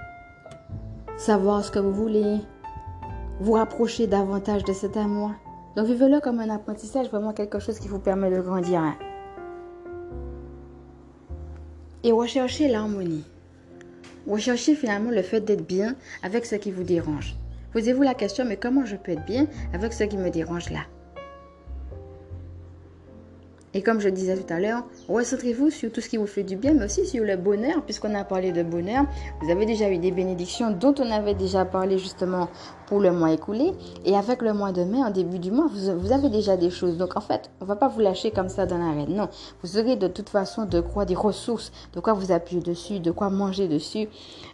savoir 1.16 1.64
ce 1.64 1.70
que 1.70 1.78
vous 1.80 1.92
voulez, 1.92 2.38
vous 3.40 3.52
rapprocher 3.52 4.06
davantage 4.06 4.64
de 4.64 4.72
cet 4.72 4.96
amour. 4.96 5.30
Donc 5.76 5.86
vivez-le 5.86 6.20
comme 6.20 6.40
un 6.40 6.48
apprentissage, 6.48 7.08
vraiment 7.08 7.34
quelque 7.34 7.58
chose 7.58 7.78
qui 7.78 7.86
vous 7.86 7.98
permet 7.98 8.30
de 8.30 8.40
grandir. 8.40 8.82
Et 12.02 12.12
recherchez 12.12 12.66
l'harmonie. 12.66 13.24
Recherchez 14.26 14.74
finalement 14.74 15.10
le 15.10 15.20
fait 15.20 15.42
d'être 15.42 15.66
bien 15.66 15.94
avec 16.22 16.46
ce 16.46 16.56
qui 16.56 16.70
vous 16.70 16.82
dérange. 16.82 17.36
Posez-vous 17.74 18.02
la 18.02 18.14
question, 18.14 18.46
mais 18.46 18.56
comment 18.56 18.86
je 18.86 18.96
peux 18.96 19.12
être 19.12 19.26
bien 19.26 19.46
avec 19.74 19.92
ce 19.92 20.04
qui 20.04 20.16
me 20.16 20.30
dérange 20.30 20.70
là? 20.70 20.80
Et 23.76 23.82
comme 23.82 24.00
je 24.00 24.08
disais 24.08 24.34
tout 24.38 24.50
à 24.50 24.58
l'heure, 24.58 24.84
recentrez-vous 25.06 25.68
sur 25.68 25.92
tout 25.92 26.00
ce 26.00 26.08
qui 26.08 26.16
vous 26.16 26.26
fait 26.26 26.44
du 26.44 26.56
bien, 26.56 26.72
mais 26.72 26.86
aussi 26.86 27.04
sur 27.04 27.22
le 27.22 27.36
bonheur, 27.36 27.82
puisqu'on 27.84 28.14
a 28.14 28.24
parlé 28.24 28.50
de 28.50 28.62
bonheur. 28.62 29.04
Vous 29.42 29.50
avez 29.50 29.66
déjà 29.66 29.90
eu 29.90 29.98
des 29.98 30.12
bénédictions 30.12 30.70
dont 30.70 30.94
on 30.98 31.10
avait 31.10 31.34
déjà 31.34 31.66
parlé 31.66 31.98
justement 31.98 32.48
pour 32.86 33.00
le 33.00 33.12
mois 33.12 33.32
écoulé. 33.32 33.74
Et 34.06 34.16
avec 34.16 34.40
le 34.40 34.54
mois 34.54 34.72
de 34.72 34.82
mai, 34.82 35.04
en 35.04 35.10
début 35.10 35.38
du 35.38 35.50
mois, 35.50 35.66
vous, 35.70 36.10
avez 36.10 36.30
déjà 36.30 36.56
des 36.56 36.70
choses. 36.70 36.96
Donc 36.96 37.18
en 37.18 37.20
fait, 37.20 37.50
on 37.60 37.64
ne 37.64 37.68
va 37.68 37.76
pas 37.76 37.88
vous 37.88 38.00
lâcher 38.00 38.30
comme 38.30 38.48
ça 38.48 38.64
dans 38.64 38.78
l'arène. 38.78 39.14
Non, 39.14 39.28
vous 39.62 39.76
aurez 39.76 39.96
de 39.96 40.08
toute 40.08 40.30
façon 40.30 40.64
de 40.64 40.80
quoi 40.80 41.04
des 41.04 41.14
ressources, 41.14 41.70
de 41.92 42.00
quoi 42.00 42.14
vous 42.14 42.32
appuyer 42.32 42.62
dessus, 42.62 42.98
de 42.98 43.10
quoi 43.10 43.28
manger 43.28 43.68
dessus. 43.68 44.08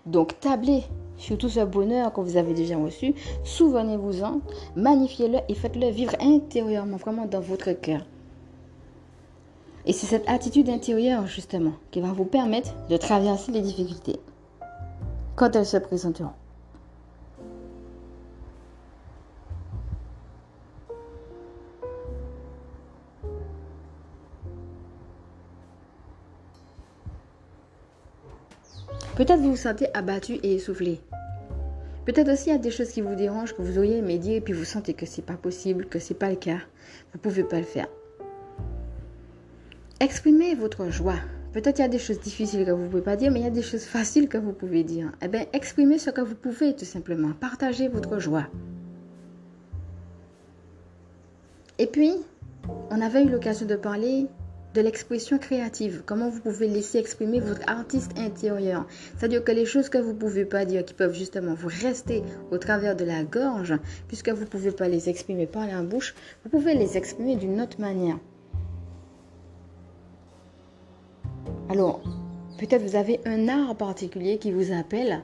Donc 0.05 0.41
tablez 0.41 0.83
sur 1.17 1.39
tout 1.39 1.49
ce 1.49 1.61
bonheur 1.61 2.13
que 2.13 2.21
vous 2.21 2.37
avez 2.37 2.55
déjà 2.55 2.77
reçu. 2.77 3.15
Souvenez-vous-en, 3.45 4.41
magnifiez-le 4.75 5.39
et 5.49 5.55
faites-le 5.55 5.91
vivre 5.91 6.17
intérieurement, 6.21 6.97
vraiment 6.97 7.27
dans 7.27 7.41
votre 7.41 7.71
cœur. 7.71 8.01
Et 9.85 9.93
c'est 9.93 10.07
cette 10.07 10.29
attitude 10.29 10.69
intérieure, 10.69 11.27
justement, 11.27 11.73
qui 11.91 12.01
va 12.01 12.13
vous 12.13 12.25
permettre 12.25 12.75
de 12.89 12.97
traverser 12.97 13.51
les 13.51 13.63
difficultés 13.63 14.21
quand 15.35 15.57
elles 15.57 15.67
se 15.67 15.77
présenteront. 15.77 16.31
Peut-être 29.17 29.41
vous 29.41 29.51
vous 29.51 29.57
sentez 29.57 29.89
abattu 29.95 30.35
et 30.43 30.55
essoufflé. 30.55 31.01
Peut-être 32.07 32.33
aussi 32.33 32.49
il 32.49 32.53
y 32.53 32.55
a 32.55 32.59
des 32.59 32.71
choses 32.71 32.91
qui 32.91 33.03
vous 33.03 33.15
dérangent, 33.15 33.55
que 33.55 33.63
vous 33.63 33.79
auriez 33.79 33.99
aimé 33.99 34.19
dire, 34.19 34.37
et 34.37 34.41
puis 34.41 34.55
vous 34.55 34.65
sentez 34.65 34.95
que 34.95 35.07
c'est 35.07 35.23
pas 35.23 35.35
possible, 35.35 35.87
que 35.87 35.99
c'est 35.99 36.15
pas 36.15 36.31
le 36.31 36.37
cas. 36.37 36.59
Vous 37.13 37.19
pouvez 37.19 37.45
pas 37.45 37.59
le 37.59 37.65
faire. 37.65 37.89
Exprimez 40.03 40.57
votre 40.57 40.91
joie. 40.91 41.21
Peut-être 41.53 41.79
il 41.79 41.83
y 41.83 41.85
a 41.85 41.89
des 41.89 42.01
choses 42.01 42.19
difficiles 42.19 42.67
que 42.67 42.73
vous 42.73 42.83
ne 42.83 42.89
pouvez 42.89 43.03
pas 43.03 43.15
dire, 43.15 43.31
mais 43.31 43.39
il 43.39 43.45
y 43.45 43.47
a 43.47 43.51
des 43.51 43.63
choses 43.63 43.85
faciles 43.85 44.29
que 44.29 44.37
vous 44.37 44.51
pouvez 44.51 44.83
dire. 44.83 45.13
Eh 45.23 45.29
bien, 45.29 45.47
exprimez 45.53 46.01
ce 46.01 46.11
que 46.11 46.21
vous 46.21 46.35
pouvez 46.35 46.75
tout 46.75 46.85
simplement. 46.85 47.31
Partagez 47.39 47.87
votre 47.87 48.19
joie. 48.19 48.49
Et 51.79 51.87
puis, 51.87 52.15
on 52.91 53.01
avait 53.01 53.23
eu 53.23 53.29
l'occasion 53.29 53.65
de 53.65 53.77
parler 53.77 54.27
de 54.75 54.81
l'expression 54.81 55.39
créative. 55.39 56.03
Comment 56.05 56.31
vous 56.31 56.41
pouvez 56.41 56.67
laisser 56.67 56.99
exprimer 56.99 57.39
votre 57.39 57.63
artiste 57.69 58.19
intérieur. 58.19 58.89
C'est-à-dire 59.17 59.45
que 59.45 59.53
les 59.53 59.67
choses 59.67 59.89
que 59.89 59.99
vous 59.99 60.15
ne 60.15 60.19
pouvez 60.19 60.45
pas 60.45 60.65
dire, 60.65 60.85
qui 60.85 60.95
peuvent 60.95 61.15
justement 61.15 61.55
vous 61.55 61.71
rester 61.81 62.25
au 62.51 62.59
travers 62.59 62.97
de 62.97 63.05
la 63.05 63.23
gorge, 63.23 63.79
puisque 64.09 64.31
vous 64.31 64.41
ne 64.41 64.47
pouvez 64.47 64.73
pas 64.73 64.89
les 64.89 65.09
exprimer 65.09 65.47
par 65.47 65.69
la 65.69 65.81
bouche, 65.83 66.17
vous 66.43 66.51
pouvez 66.51 66.75
les 66.75 66.97
exprimer 66.97 67.37
d'une 67.37 67.61
autre 67.61 67.81
manière. 67.81 68.19
Alors, 71.69 72.01
peut-être 72.59 72.83
vous 72.83 72.97
avez 72.97 73.21
un 73.25 73.49
art 73.49 73.75
particulier 73.77 74.39
qui 74.39 74.53
vous 74.53 74.73
appelle. 74.73 75.23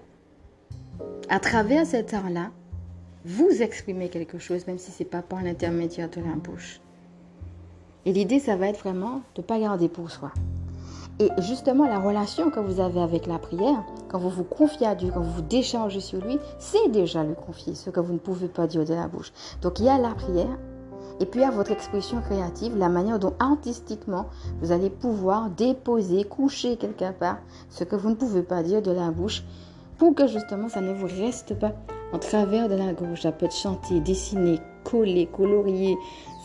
À 1.28 1.40
travers 1.40 1.84
cet 1.84 2.14
art-là, 2.14 2.50
vous 3.24 3.62
exprimez 3.62 4.08
quelque 4.08 4.38
chose, 4.38 4.66
même 4.66 4.78
si 4.78 4.90
ce 4.90 5.02
n'est 5.02 5.08
pas 5.08 5.22
par 5.22 5.42
l'intermédiaire 5.42 6.08
de 6.08 6.20
la 6.20 6.34
bouche. 6.36 6.80
Et 8.06 8.12
l'idée, 8.12 8.38
ça 8.38 8.56
va 8.56 8.68
être 8.68 8.80
vraiment 8.80 9.22
de 9.34 9.42
ne 9.42 9.46
pas 9.46 9.58
garder 9.58 9.88
pour 9.88 10.10
soi. 10.10 10.32
Et 11.20 11.28
justement, 11.38 11.86
la 11.86 11.98
relation 11.98 12.50
que 12.50 12.60
vous 12.60 12.80
avez 12.80 13.00
avec 13.00 13.26
la 13.26 13.38
prière, 13.38 13.84
quand 14.08 14.18
vous 14.18 14.30
vous 14.30 14.44
confiez 14.44 14.86
à 14.86 14.94
Dieu, 14.94 15.10
quand 15.12 15.20
vous 15.20 15.32
vous 15.32 15.42
déchargez 15.42 16.00
sur 16.00 16.24
lui, 16.24 16.38
c'est 16.60 16.90
déjà 16.92 17.24
le 17.24 17.34
confier, 17.34 17.74
ce 17.74 17.90
que 17.90 17.98
vous 17.98 18.12
ne 18.12 18.18
pouvez 18.18 18.46
pas 18.46 18.68
dire 18.68 18.84
de 18.84 18.94
la 18.94 19.08
bouche. 19.08 19.32
Donc 19.60 19.80
il 19.80 19.86
y 19.86 19.88
a 19.88 19.98
la 19.98 20.14
prière, 20.14 20.56
et 21.20 21.26
puis 21.26 21.42
à 21.42 21.50
votre 21.50 21.72
expression 21.72 22.20
créative, 22.20 22.76
la 22.76 22.88
manière 22.88 23.18
dont 23.18 23.34
artistiquement 23.38 24.26
vous 24.60 24.72
allez 24.72 24.90
pouvoir 24.90 25.50
déposer, 25.50 26.24
coucher 26.24 26.76
quelque 26.76 27.12
part 27.12 27.38
ce 27.70 27.84
que 27.84 27.96
vous 27.96 28.10
ne 28.10 28.14
pouvez 28.14 28.42
pas 28.42 28.62
dire 28.62 28.82
de 28.82 28.90
la 28.90 29.10
bouche 29.10 29.42
pour 29.98 30.14
que 30.14 30.26
justement 30.26 30.68
ça 30.68 30.80
ne 30.80 30.92
vous 30.92 31.06
reste 31.06 31.58
pas 31.58 31.74
en 32.12 32.18
travers 32.18 32.68
de 32.68 32.74
la 32.74 32.92
gorge. 32.92 33.22
Ça 33.22 33.32
peut 33.32 33.46
être 33.46 33.54
chanter, 33.54 34.00
dessiner, 34.00 34.60
coller, 34.84 35.26
colorier. 35.26 35.96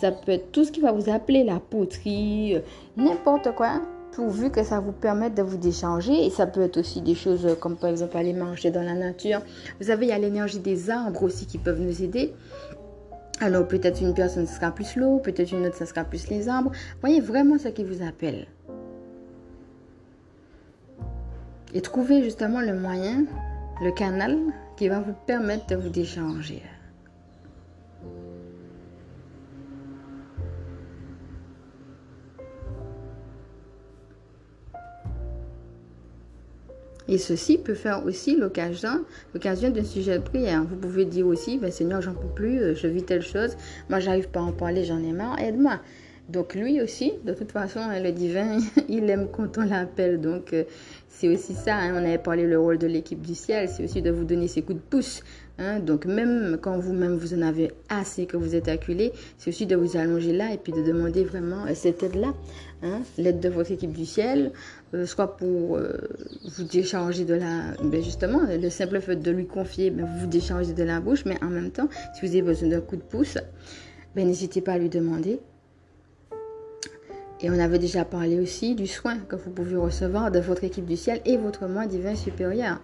Ça 0.01 0.11
peut 0.11 0.33
être 0.33 0.51
tout 0.51 0.65
ce 0.65 0.71
qui 0.71 0.81
va 0.81 0.91
vous 0.91 1.09
appeler 1.09 1.43
la 1.43 1.59
poterie, 1.59 2.55
euh, 2.55 2.59
n'importe 2.97 3.55
quoi, 3.55 3.81
pourvu 4.13 4.49
que 4.49 4.63
ça 4.63 4.79
vous 4.79 4.91
permette 4.91 5.35
de 5.35 5.43
vous 5.43 5.57
décharger. 5.57 6.25
Et 6.25 6.29
ça 6.29 6.45
peut 6.47 6.61
être 6.61 6.77
aussi 6.77 7.01
des 7.01 7.15
choses 7.15 7.47
comme 7.59 7.77
par 7.77 7.89
exemple 7.89 8.17
aller 8.17 8.33
manger 8.33 8.71
dans 8.71 8.83
la 8.83 8.95
nature. 8.95 9.41
Vous 9.79 9.87
savez, 9.87 10.07
il 10.07 10.09
y 10.09 10.13
a 10.13 10.19
l'énergie 10.19 10.59
des 10.59 10.89
arbres 10.89 11.23
aussi 11.23 11.45
qui 11.45 11.57
peuvent 11.57 11.79
nous 11.79 12.03
aider. 12.03 12.33
Alors 13.43 13.67
peut-être 13.67 13.99
une 13.99 14.13
personne, 14.13 14.47
ce 14.47 14.55
sera 14.55 14.71
plus 14.71 14.95
l'eau, 14.95 15.17
peut-être 15.17 15.51
une 15.51 15.65
autre, 15.65 15.75
ce 15.75 15.83
sera 15.83 16.05
plus 16.05 16.29
les 16.29 16.47
arbres. 16.47 16.71
Voyez 17.01 17.19
vraiment 17.19 17.57
ce 17.57 17.67
qui 17.67 17.83
vous 17.83 18.01
appelle. 18.01 18.47
Et 21.73 21.81
trouvez 21.81 22.23
justement 22.23 22.61
le 22.61 22.73
moyen, 22.73 23.25
le 23.83 23.91
canal 23.91 24.39
qui 24.77 24.87
va 24.87 25.01
vous 25.01 25.13
permettre 25.27 25.67
de 25.67 25.75
vous 25.75 25.89
décharger. 25.89 26.63
Et 37.07 37.17
ceci 37.17 37.57
peut 37.57 37.73
faire 37.73 38.05
aussi 38.05 38.35
l'occasion, 38.35 39.03
l'occasion 39.33 39.69
d'un 39.69 39.83
sujet 39.83 40.19
de 40.19 40.23
prière. 40.23 40.63
Vous 40.63 40.75
pouvez 40.75 41.05
dire 41.05 41.27
aussi, 41.27 41.57
ben, 41.57 41.71
Seigneur, 41.71 42.01
j'en 42.01 42.13
peux 42.13 42.33
plus, 42.33 42.59
euh, 42.59 42.75
je 42.75 42.87
vis 42.87 43.03
telle 43.03 43.21
chose, 43.21 43.57
moi 43.89 43.99
j'arrive 43.99 44.29
pas 44.29 44.39
à 44.39 44.43
en 44.43 44.51
parler, 44.53 44.85
j'en 44.85 45.03
ai 45.03 45.11
marre, 45.11 45.39
aide-moi. 45.39 45.79
Donc 46.29 46.55
lui 46.55 46.81
aussi, 46.81 47.11
de 47.25 47.33
toute 47.33 47.51
façon, 47.51 47.79
hein, 47.79 47.99
le 47.99 48.11
divin, 48.13 48.57
il 48.89 49.09
aime 49.09 49.27
quand 49.29 49.57
on 49.57 49.65
l'appelle. 49.65 50.21
Donc 50.21 50.53
euh, 50.53 50.63
c'est 51.09 51.27
aussi 51.27 51.53
ça, 51.53 51.75
hein. 51.75 51.91
on 51.93 51.97
avait 51.97 52.17
parlé 52.17 52.47
le 52.47 52.57
rôle 52.57 52.77
de 52.77 52.87
l'équipe 52.87 53.21
du 53.21 53.35
ciel, 53.35 53.67
c'est 53.67 53.83
aussi 53.83 54.01
de 54.01 54.09
vous 54.09 54.23
donner 54.23 54.47
ses 54.47 54.61
coups 54.61 54.77
de 54.77 54.83
pouce. 54.89 55.21
Hein. 55.59 55.79
Donc 55.79 56.05
même 56.05 56.57
quand 56.61 56.77
vous-même 56.77 57.17
vous 57.17 57.33
en 57.33 57.41
avez 57.41 57.71
assez, 57.89 58.25
que 58.25 58.37
vous 58.37 58.55
êtes 58.55 58.69
acculé, 58.69 59.11
c'est 59.37 59.49
aussi 59.49 59.65
de 59.65 59.75
vous 59.75 59.97
allonger 59.97 60.31
là 60.31 60.53
et 60.53 60.57
puis 60.57 60.71
de 60.71 60.81
demander 60.81 61.25
vraiment 61.25 61.65
euh, 61.65 61.73
cette 61.75 62.01
aide-là, 62.03 62.33
l'aide 63.17 63.39
de 63.39 63.49
votre 63.49 63.71
équipe 63.71 63.91
du 63.91 64.05
ciel, 64.05 64.51
soit 65.05 65.37
pour 65.37 65.79
vous 65.79 66.63
décharger 66.63 67.25
de 67.25 67.33
la... 67.33 67.73
Ben 67.83 68.03
justement, 68.03 68.41
le 68.47 68.69
simple 68.69 68.99
fait 69.01 69.15
de 69.15 69.31
lui 69.31 69.47
confier, 69.47 69.89
ben 69.89 70.05
vous 70.05 70.19
vous 70.21 70.27
déchargez 70.27 70.73
de 70.73 70.83
la 70.83 70.99
bouche, 70.99 71.25
mais 71.25 71.41
en 71.43 71.47
même 71.47 71.71
temps, 71.71 71.89
si 72.13 72.25
vous 72.25 72.31
avez 72.31 72.41
besoin 72.41 72.69
d'un 72.69 72.81
coup 72.81 72.95
de 72.95 73.01
pouce, 73.01 73.37
ben, 74.15 74.27
n'hésitez 74.27 74.61
pas 74.61 74.73
à 74.73 74.77
lui 74.77 74.89
demander. 74.89 75.39
Et 77.41 77.49
on 77.49 77.59
avait 77.59 77.79
déjà 77.79 78.05
parlé 78.05 78.39
aussi 78.39 78.73
du 78.73 78.87
soin 78.87 79.17
que 79.17 79.35
vous 79.35 79.49
pouvez 79.49 79.75
recevoir 79.75 80.31
de 80.31 80.39
votre 80.39 80.63
équipe 80.63 80.85
du 80.85 80.95
ciel 80.95 81.19
et 81.25 81.35
votre 81.35 81.67
moi 81.67 81.87
divin 81.87 82.15
supérieur. 82.15 82.79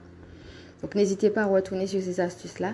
Donc 0.81 0.95
n'hésitez 0.95 1.29
pas 1.29 1.43
à 1.43 1.45
retourner 1.45 1.87
sur 1.87 2.01
ces 2.01 2.19
astuces-là. 2.19 2.73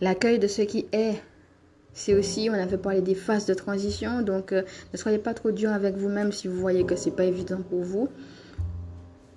L'accueil 0.00 0.38
de 0.38 0.46
ce 0.46 0.62
qui 0.62 0.86
est, 0.92 1.20
c'est 1.92 2.14
aussi, 2.14 2.48
on 2.50 2.54
avait 2.54 2.78
parlé 2.78 3.00
des 3.00 3.16
phases 3.16 3.46
de 3.46 3.54
transition, 3.54 4.22
donc 4.22 4.52
euh, 4.52 4.62
ne 4.92 4.98
soyez 4.98 5.18
pas 5.18 5.34
trop 5.34 5.50
dur 5.50 5.72
avec 5.72 5.96
vous-même 5.96 6.30
si 6.30 6.46
vous 6.46 6.54
voyez 6.54 6.84
que 6.84 6.94
c'est 6.94 7.10
pas 7.10 7.24
évident 7.24 7.60
pour 7.68 7.82
vous. 7.82 8.08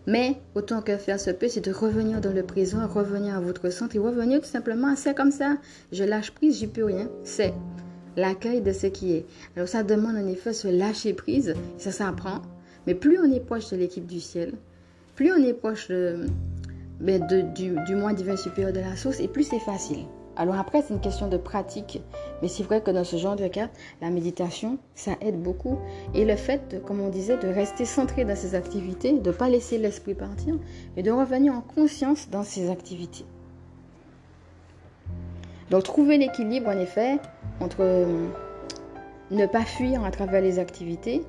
Mais 0.05 0.37
autant 0.53 0.81
que 0.81 0.97
faire 0.97 1.19
se 1.19 1.31
peut, 1.31 1.47
c'est 1.47 1.65
de 1.65 1.71
revenir 1.71 2.21
dans 2.21 2.33
le 2.33 2.43
présent, 2.43 2.85
revenir 2.87 3.35
à 3.35 3.39
votre 3.39 3.71
centre 3.71 3.95
et 3.95 3.99
revenir 3.99 4.39
tout 4.41 4.47
simplement, 4.47 4.95
c'est 4.95 5.15
comme 5.15 5.31
ça. 5.31 5.57
Je 5.91 6.03
lâche 6.03 6.31
prise, 6.31 6.59
j'y 6.59 6.67
peux 6.67 6.85
rien. 6.85 7.09
C'est 7.23 7.53
l'accueil 8.15 8.61
de 8.61 8.71
ce 8.71 8.87
qui 8.87 9.13
est. 9.13 9.25
Alors 9.55 9.67
ça 9.67 9.81
demande 9.81 10.15
en 10.15 10.27
effet 10.27 10.53
ce 10.53 10.67
lâcher 10.67 11.13
prise, 11.13 11.55
ça 11.79 11.91
s'apprend. 11.91 12.41
Mais 12.85 12.93
plus 12.93 13.17
on 13.19 13.31
est 13.31 13.39
proche 13.39 13.71
de 13.71 13.77
l'équipe 13.77 14.05
du 14.05 14.19
ciel, 14.19 14.53
plus 15.15 15.31
on 15.31 15.43
est 15.43 15.53
proche 15.53 15.89
ben, 15.89 17.25
du, 17.27 17.43
du 17.55 17.75
divin 18.15 18.37
supérieur 18.37 18.73
de 18.73 18.79
la 18.79 18.95
source, 18.95 19.19
et 19.19 19.27
plus 19.27 19.43
c'est 19.43 19.59
facile. 19.59 20.05
Alors 20.41 20.55
après, 20.55 20.81
c'est 20.81 20.95
une 20.95 20.99
question 20.99 21.27
de 21.27 21.37
pratique. 21.37 22.01
Mais 22.41 22.47
c'est 22.47 22.63
vrai 22.63 22.81
que 22.81 22.89
dans 22.89 23.03
ce 23.03 23.15
genre 23.15 23.35
de 23.35 23.47
cas, 23.47 23.69
la 24.01 24.09
méditation, 24.09 24.79
ça 24.95 25.11
aide 25.21 25.39
beaucoup. 25.39 25.77
Et 26.15 26.25
le 26.25 26.35
fait, 26.35 26.83
comme 26.83 26.99
on 26.99 27.09
disait, 27.09 27.37
de 27.37 27.47
rester 27.47 27.85
centré 27.85 28.25
dans 28.25 28.35
ses 28.35 28.55
activités, 28.55 29.11
de 29.19 29.29
ne 29.29 29.35
pas 29.35 29.49
laisser 29.49 29.77
l'esprit 29.77 30.15
partir, 30.15 30.55
et 30.97 31.03
de 31.03 31.11
revenir 31.11 31.53
en 31.53 31.61
conscience 31.61 32.27
dans 32.31 32.41
ses 32.41 32.71
activités. 32.71 33.23
Donc 35.69 35.83
trouver 35.83 36.17
l'équilibre, 36.17 36.69
en 36.69 36.79
effet, 36.79 37.19
entre 37.59 37.81
euh, 37.81 38.27
ne 39.29 39.45
pas 39.45 39.63
fuir 39.63 40.03
à 40.03 40.09
travers 40.09 40.41
les 40.41 40.57
activités 40.57 41.21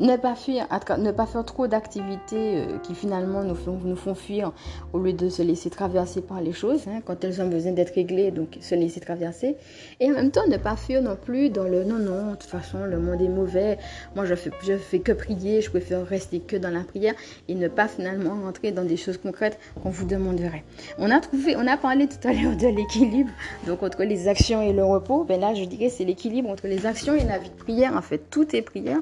ne 0.00 0.16
pas 0.16 0.34
fuir, 0.34 0.66
ne 0.98 1.12
pas 1.12 1.26
faire 1.26 1.44
trop 1.44 1.66
d'activités 1.66 2.58
euh, 2.58 2.78
qui 2.82 2.94
finalement 2.94 3.44
nous 3.44 3.54
font, 3.54 3.78
nous 3.84 3.96
font 3.96 4.14
fuir 4.14 4.52
au 4.92 4.98
lieu 4.98 5.12
de 5.12 5.28
se 5.28 5.42
laisser 5.42 5.70
traverser 5.70 6.20
par 6.20 6.40
les 6.40 6.52
choses, 6.52 6.86
hein, 6.88 7.00
quand 7.04 7.22
elles 7.22 7.40
ont 7.40 7.48
besoin 7.48 7.72
d'être 7.72 7.94
réglées, 7.94 8.30
donc 8.30 8.58
se 8.60 8.74
laisser 8.74 9.00
traverser. 9.00 9.56
Et 10.00 10.10
en 10.10 10.14
même 10.14 10.30
temps, 10.30 10.46
ne 10.48 10.56
pas 10.56 10.76
fuir 10.76 11.00
non 11.00 11.16
plus 11.16 11.48
dans 11.50 11.64
le 11.64 11.84
non, 11.84 11.98
non, 11.98 12.32
de 12.32 12.36
toute 12.36 12.50
façon, 12.50 12.84
le 12.84 12.98
monde 12.98 13.22
est 13.22 13.28
mauvais, 13.28 13.78
moi 14.16 14.24
je 14.24 14.34
fais, 14.34 14.50
je 14.66 14.76
fais 14.76 14.98
que 14.98 15.12
prier, 15.12 15.60
je 15.60 15.70
préfère 15.70 16.04
rester 16.04 16.40
que 16.40 16.56
dans 16.56 16.70
la 16.70 16.82
prière 16.82 17.14
et 17.48 17.54
ne 17.54 17.68
pas 17.68 17.86
finalement 17.86 18.34
rentrer 18.42 18.72
dans 18.72 18.84
des 18.84 18.96
choses 18.96 19.18
concrètes 19.18 19.58
qu'on 19.80 19.90
vous 19.90 20.06
demanderait. 20.06 20.64
On 20.98 21.10
a 21.10 21.20
trouvé, 21.20 21.54
on 21.56 21.66
a 21.68 21.76
parlé 21.76 22.08
tout 22.08 22.26
à 22.26 22.32
l'heure 22.32 22.56
de 22.56 22.66
l'équilibre, 22.66 23.30
donc 23.66 23.82
entre 23.82 24.02
les 24.02 24.26
actions 24.26 24.60
et 24.60 24.72
le 24.72 24.84
repos, 24.84 25.24
ben 25.24 25.40
là 25.40 25.54
je 25.54 25.64
dirais 25.64 25.88
c'est 25.88 26.04
l'équilibre 26.04 26.50
entre 26.50 26.66
les 26.66 26.86
actions 26.86 27.14
et 27.14 27.24
la 27.24 27.38
vie 27.38 27.50
de 27.50 27.54
prière, 27.54 27.96
en 27.96 28.02
fait, 28.02 28.18
tout 28.30 28.56
est 28.56 28.62
prière, 28.62 28.98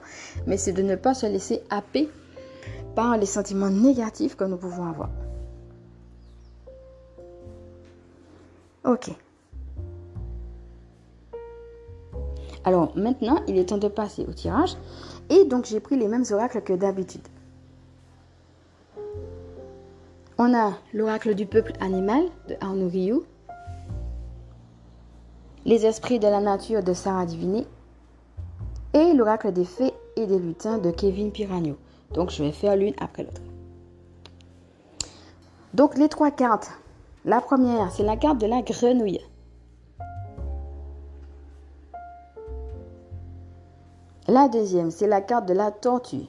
mais 0.47 0.59
c'est 0.59 0.73
de 0.73 0.82
ne 0.83 0.97
pas 0.97 1.15
se 1.15 1.27
laisser 1.27 1.63
happer 1.71 2.09
par 2.95 3.17
les 3.17 3.27
sentiments 3.27 3.71
négatifs 3.71 4.37
que 4.37 4.45
nous 4.45 4.57
pouvons 4.57 4.85
avoir. 4.87 5.09
Ok. 8.85 9.11
Alors 12.65 12.97
maintenant, 12.97 13.41
il 13.49 13.59
est 13.59 13.67
temps 13.67 13.79
de 13.79 13.89
passer 13.89 14.25
au 14.29 14.33
tirage. 14.33 14.77
Et 15.31 15.45
donc 15.45 15.65
j'ai 15.67 15.81
pris 15.81 15.97
les 15.97 16.09
mêmes 16.09 16.25
oracles 16.31 16.63
que 16.63 16.73
d'habitude. 16.73 17.27
On 20.39 20.55
a 20.55 20.73
l'oracle 20.93 21.35
du 21.35 21.47
peuple 21.47 21.73
animal 21.81 22.23
de 22.49 22.57
Arnaud 22.61 22.89
Rioux, 22.89 23.23
les 25.65 25.87
esprits 25.87 26.19
de 26.19 26.27
la 26.27 26.41
nature 26.41 26.83
de 26.83 26.93
Sarah 26.93 27.27
Diviné 27.27 27.67
et 28.95 29.13
l'oracle 29.13 29.53
des 29.53 29.65
fées 29.65 29.93
et 30.17 30.27
des 30.27 30.39
lutins 30.39 30.79
de 30.79 30.91
Kevin 30.91 31.31
Piragno. 31.31 31.77
Donc 32.13 32.31
je 32.31 32.43
vais 32.43 32.53
faire 32.53 32.77
l'une 32.77 32.95
après 33.01 33.25
l'autre. 33.25 33.41
Donc 35.75 35.97
les 35.97 36.09
trois 36.09 36.31
cartes. 36.31 36.71
La 37.25 37.41
première, 37.41 37.91
c'est 37.93 38.03
la 38.03 38.17
carte 38.17 38.39
de 38.39 38.47
la 38.47 38.63
grenouille. 38.63 39.21
La 44.29 44.49
deuxième, 44.49 44.91
c'est 44.91 45.07
la 45.07 45.21
carte 45.21 45.47
de 45.47 45.55
la 45.55 45.71
tortue. 45.71 46.27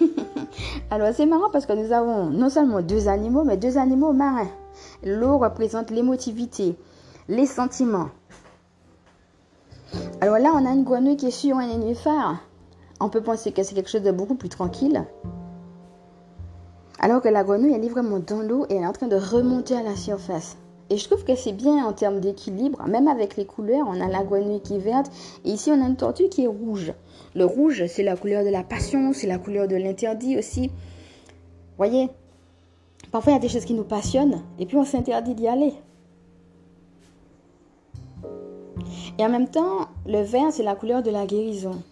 Alors 0.90 1.12
c'est 1.14 1.26
marrant 1.26 1.50
parce 1.50 1.66
que 1.66 1.72
nous 1.72 1.92
avons 1.92 2.30
non 2.30 2.48
seulement 2.48 2.80
deux 2.80 3.08
animaux, 3.08 3.44
mais 3.44 3.56
deux 3.56 3.78
animaux 3.78 4.12
marins. 4.12 4.48
L'eau 5.02 5.38
représente 5.38 5.90
l'émotivité, 5.90 6.76
les 7.28 7.46
sentiments. 7.46 8.08
Alors 10.20 10.38
là, 10.38 10.52
on 10.54 10.66
a 10.66 10.70
une 10.70 10.84
grenouille 10.84 11.16
qui 11.16 11.26
est 11.26 11.30
sur 11.30 11.56
un 11.56 11.66
nénuphar 11.66 12.38
on 13.04 13.10
peut 13.10 13.20
penser 13.20 13.52
que 13.52 13.62
c'est 13.62 13.74
quelque 13.74 13.90
chose 13.90 14.02
de 14.02 14.12
beaucoup 14.12 14.34
plus 14.34 14.48
tranquille. 14.48 15.04
Alors 16.98 17.20
que 17.20 17.28
la 17.28 17.44
grenouille, 17.44 17.74
elle 17.74 17.84
est 17.84 17.88
vraiment 17.90 18.18
dans 18.18 18.40
l'eau 18.40 18.64
et 18.70 18.76
elle 18.76 18.82
est 18.82 18.86
en 18.86 18.94
train 18.94 19.08
de 19.08 19.16
remonter 19.16 19.76
à 19.76 19.82
la 19.82 19.94
surface. 19.94 20.56
Et 20.88 20.96
je 20.96 21.04
trouve 21.04 21.22
que 21.22 21.34
c'est 21.34 21.52
bien 21.52 21.84
en 21.84 21.92
termes 21.92 22.20
d'équilibre, 22.20 22.82
même 22.86 23.06
avec 23.06 23.36
les 23.36 23.44
couleurs. 23.44 23.86
On 23.88 24.00
a 24.00 24.08
la 24.08 24.24
grenouille 24.24 24.62
qui 24.62 24.76
est 24.76 24.78
verte 24.78 25.12
et 25.44 25.50
ici 25.50 25.70
on 25.70 25.84
a 25.84 25.86
une 25.86 25.96
tortue 25.96 26.30
qui 26.30 26.44
est 26.44 26.48
rouge. 26.48 26.94
Le 27.34 27.44
rouge, 27.44 27.84
c'est 27.88 28.02
la 28.02 28.16
couleur 28.16 28.42
de 28.42 28.48
la 28.48 28.62
passion, 28.62 29.12
c'est 29.12 29.26
la 29.26 29.36
couleur 29.36 29.68
de 29.68 29.76
l'interdit 29.76 30.38
aussi. 30.38 30.70
Voyez, 31.76 32.08
parfois 33.12 33.32
il 33.32 33.34
y 33.34 33.38
a 33.38 33.42
des 33.42 33.50
choses 33.50 33.66
qui 33.66 33.74
nous 33.74 33.84
passionnent 33.84 34.40
et 34.58 34.64
puis 34.64 34.78
on 34.78 34.84
s'interdit 34.84 35.34
d'y 35.34 35.46
aller. 35.46 35.74
Et 39.18 39.24
en 39.26 39.28
même 39.28 39.48
temps, 39.48 39.88
le 40.06 40.22
vert, 40.22 40.52
c'est 40.52 40.62
la 40.62 40.74
couleur 40.74 41.02
de 41.02 41.10
la 41.10 41.26
guérison. 41.26 41.82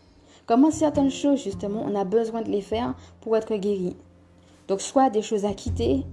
Comment 0.47 0.71
certaines 0.71 1.11
choses, 1.11 1.43
justement, 1.43 1.85
on 1.87 1.95
a 1.95 2.05
besoin 2.05 2.43
de 2.43 2.51
les 2.51 2.61
faire 2.61 2.95
pour 3.21 3.37
être 3.37 3.55
guéri. 3.55 3.97
Donc, 4.67 4.81
soit 4.81 5.09
des 5.09 5.23
choses 5.23 5.45
à 5.45 5.53
quitter, 5.53 6.05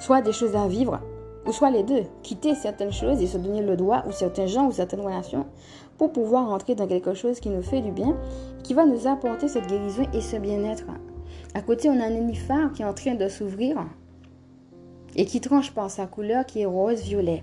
soit 0.00 0.20
des 0.20 0.32
choses 0.32 0.56
à 0.56 0.66
vivre, 0.66 1.00
ou 1.46 1.52
soit 1.52 1.70
les 1.70 1.84
deux. 1.84 2.02
Quitter 2.22 2.54
certaines 2.54 2.92
choses 2.92 3.22
et 3.22 3.26
se 3.26 3.38
donner 3.38 3.62
le 3.62 3.76
droit, 3.76 4.02
ou 4.06 4.12
certains 4.12 4.46
gens, 4.46 4.66
ou 4.66 4.72
certaines 4.72 5.00
relations, 5.00 5.46
pour 5.96 6.12
pouvoir 6.12 6.48
rentrer 6.48 6.74
dans 6.74 6.86
quelque 6.86 7.14
chose 7.14 7.38
qui 7.40 7.50
nous 7.50 7.62
fait 7.62 7.80
du 7.80 7.92
bien, 7.92 8.16
qui 8.64 8.74
va 8.74 8.84
nous 8.84 9.06
apporter 9.06 9.48
cette 9.48 9.68
guérison 9.68 10.02
et 10.12 10.20
ce 10.20 10.36
bien-être. 10.36 10.86
À 11.54 11.62
côté, 11.62 11.88
on 11.88 12.00
a 12.00 12.04
un 12.04 12.10
nénuphar 12.10 12.72
qui 12.72 12.82
est 12.82 12.84
en 12.84 12.94
train 12.94 13.14
de 13.14 13.28
s'ouvrir 13.28 13.84
et 15.16 15.24
qui 15.24 15.40
tranche 15.40 15.72
par 15.72 15.90
sa 15.90 16.06
couleur 16.06 16.46
qui 16.46 16.62
est 16.62 16.66
rose-violet. 16.66 17.42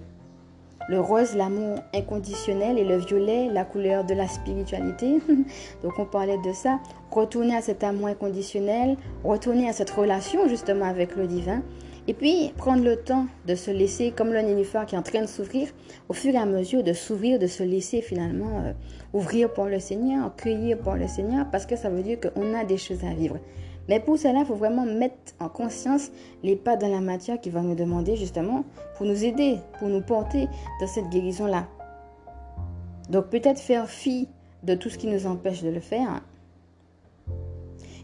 Le 0.88 1.00
rose, 1.00 1.36
l'amour 1.36 1.80
inconditionnel 1.94 2.78
et 2.78 2.86
le 2.86 2.98
violet, 2.98 3.50
la 3.52 3.66
couleur 3.66 4.04
de 4.04 4.14
la 4.14 4.28
spiritualité. 4.28 5.20
Donc 5.84 5.98
on 5.98 6.06
parlait 6.06 6.38
de 6.46 6.54
ça. 6.54 6.80
Retourner 7.12 7.56
à 7.56 7.62
cet 7.62 7.84
amour 7.84 8.08
inconditionnel, 8.08 8.98
retourner 9.24 9.68
à 9.68 9.74
cette 9.74 9.90
relation 9.90 10.48
justement 10.48 10.86
avec 10.86 11.16
le 11.16 11.28
divin. 11.28 11.62
Et 12.08 12.14
puis 12.14 12.54
prendre 12.56 12.84
le 12.84 12.98
temps 12.98 13.26
de 13.48 13.56
se 13.56 13.72
laisser, 13.72 14.12
comme 14.16 14.32
le 14.32 14.42
nénuphar 14.42 14.86
qui 14.86 14.94
est 14.94 14.98
en 14.98 15.02
train 15.02 15.22
de 15.22 15.28
s'ouvrir, 15.28 15.70
au 16.08 16.14
fur 16.14 16.34
et 16.36 16.38
à 16.38 16.46
mesure 16.46 16.84
de 16.84 16.94
s'ouvrir, 16.94 17.40
de 17.40 17.48
se 17.48 17.64
laisser 17.64 18.02
finalement 18.02 18.62
euh, 18.64 18.74
ouvrir 19.14 19.52
pour 19.52 19.66
le 19.66 19.80
Seigneur, 19.80 20.36
cueillir 20.36 20.78
pour 20.78 20.94
le 20.94 21.08
Seigneur, 21.08 21.48
parce 21.52 21.66
que 21.66 21.76
ça 21.76 21.90
veut 21.90 22.04
dire 22.04 22.20
qu'on 22.20 22.54
a 22.54 22.64
des 22.64 22.78
choses 22.78 23.04
à 23.04 23.14
vivre. 23.16 23.40
Mais 23.88 24.00
pour 24.00 24.18
cela, 24.18 24.40
il 24.40 24.46
faut 24.46 24.56
vraiment 24.56 24.86
mettre 24.86 25.34
en 25.40 25.50
conscience 25.50 26.12
les 26.44 26.56
pas 26.56 26.76
dans 26.76 26.88
la 26.88 27.02
matière 27.02 27.40
qui 27.40 27.50
va 27.50 27.62
nous 27.62 27.76
demander 27.76 28.16
justement 28.16 28.64
pour 28.98 29.06
nous 29.06 29.24
aider, 29.24 29.60
pour 29.80 29.90
nous 29.90 30.02
porter 30.02 30.48
dans 30.80 30.88
cette 30.88 31.10
guérison-là. 31.10 31.68
Donc 33.10 33.28
peut-être 33.28 33.60
faire 33.60 33.88
fi 33.88 34.28
de 34.64 34.74
tout 34.74 34.90
ce 34.90 34.98
qui 34.98 35.08
nous 35.08 35.28
empêche 35.28 35.62
de 35.62 35.70
le 35.70 35.80
faire. 35.80 36.22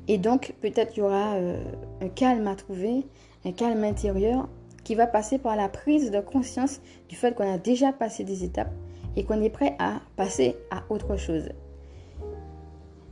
Et 0.07 0.17
donc 0.17 0.53
peut-être 0.61 0.95
il 0.95 0.99
y 0.99 1.03
aura 1.03 1.33
euh, 1.35 1.63
un 2.01 2.09
calme 2.09 2.47
à 2.47 2.55
trouver, 2.55 3.07
un 3.45 3.51
calme 3.51 3.83
intérieur 3.83 4.47
qui 4.83 4.95
va 4.95 5.07
passer 5.07 5.37
par 5.37 5.55
la 5.55 5.69
prise 5.69 6.11
de 6.11 6.19
conscience 6.19 6.81
du 7.09 7.15
fait 7.15 7.35
qu'on 7.35 7.51
a 7.51 7.57
déjà 7.57 7.91
passé 7.91 8.23
des 8.23 8.43
étapes 8.43 8.71
et 9.15 9.23
qu'on 9.23 9.41
est 9.41 9.49
prêt 9.49 9.75
à 9.79 10.01
passer 10.15 10.55
à 10.69 10.83
autre 10.89 11.17
chose. 11.17 11.49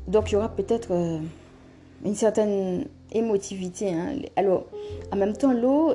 Donc 0.07 0.31
il 0.31 0.35
y 0.35 0.37
aura 0.37 0.49
peut-être... 0.49 0.91
Euh, 0.91 1.19
une 2.05 2.15
certaine 2.15 2.85
émotivité. 3.11 3.93
Hein. 3.93 4.15
Alors, 4.35 4.65
en 5.11 5.15
même 5.15 5.35
temps, 5.35 5.53
l'eau, 5.53 5.93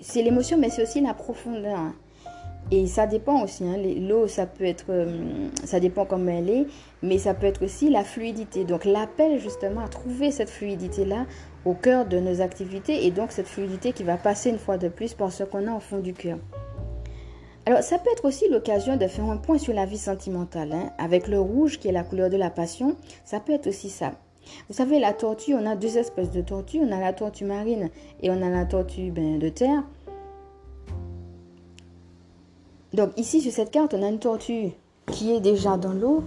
c'est 0.00 0.22
l'émotion, 0.22 0.58
mais 0.58 0.70
c'est 0.70 0.82
aussi 0.82 1.00
la 1.00 1.14
profondeur. 1.14 1.78
Hein. 1.78 1.94
Et 2.70 2.86
ça 2.86 3.06
dépend 3.06 3.42
aussi. 3.42 3.64
Hein. 3.64 3.76
L'eau, 3.78 4.28
ça 4.28 4.46
peut 4.46 4.64
être, 4.64 4.86
euh, 4.90 5.48
ça 5.64 5.80
dépend 5.80 6.04
comment 6.04 6.30
elle 6.30 6.50
est, 6.50 6.66
mais 7.02 7.18
ça 7.18 7.34
peut 7.34 7.46
être 7.46 7.64
aussi 7.64 7.90
la 7.90 8.04
fluidité. 8.04 8.64
Donc, 8.64 8.84
l'appel 8.84 9.40
justement 9.40 9.80
à 9.80 9.88
trouver 9.88 10.30
cette 10.30 10.50
fluidité-là 10.50 11.26
au 11.64 11.74
cœur 11.74 12.06
de 12.06 12.18
nos 12.18 12.40
activités 12.40 13.06
et 13.06 13.10
donc 13.10 13.32
cette 13.32 13.48
fluidité 13.48 13.92
qui 13.92 14.02
va 14.02 14.16
passer 14.16 14.50
une 14.50 14.58
fois 14.58 14.78
de 14.78 14.88
plus 14.88 15.14
par 15.14 15.32
ce 15.32 15.44
qu'on 15.44 15.66
a 15.66 15.76
au 15.76 15.80
fond 15.80 15.98
du 15.98 16.14
cœur. 16.14 16.38
Alors, 17.66 17.82
ça 17.82 17.98
peut 17.98 18.10
être 18.12 18.24
aussi 18.24 18.48
l'occasion 18.48 18.96
de 18.96 19.06
faire 19.06 19.26
un 19.26 19.36
point 19.36 19.58
sur 19.58 19.74
la 19.74 19.84
vie 19.84 19.98
sentimentale. 19.98 20.74
Avec 20.98 21.28
le 21.28 21.38
rouge 21.38 21.78
qui 21.78 21.88
est 21.88 21.92
la 21.92 22.04
couleur 22.04 22.30
de 22.30 22.36
la 22.36 22.50
passion, 22.50 22.96
ça 23.24 23.40
peut 23.40 23.52
être 23.52 23.66
aussi 23.66 23.90
ça. 23.90 24.12
Vous 24.68 24.74
savez, 24.74 24.98
la 24.98 25.12
tortue, 25.12 25.54
on 25.54 25.66
a 25.66 25.76
deux 25.76 25.98
espèces 25.98 26.30
de 26.30 26.40
tortues. 26.40 26.80
On 26.80 26.92
a 26.92 27.00
la 27.00 27.12
tortue 27.12 27.44
marine 27.44 27.90
et 28.22 28.30
on 28.30 28.42
a 28.42 28.48
la 28.48 28.64
tortue 28.64 29.10
ben, 29.10 29.38
de 29.38 29.48
terre. 29.48 29.82
Donc 32.92 33.10
ici, 33.16 33.40
sur 33.40 33.52
cette 33.52 33.70
carte, 33.70 33.94
on 33.94 34.02
a 34.02 34.08
une 34.08 34.18
tortue 34.18 34.70
qui 35.06 35.32
est 35.32 35.40
déjà 35.40 35.76
dans 35.76 35.92
l'eau. 35.92 36.24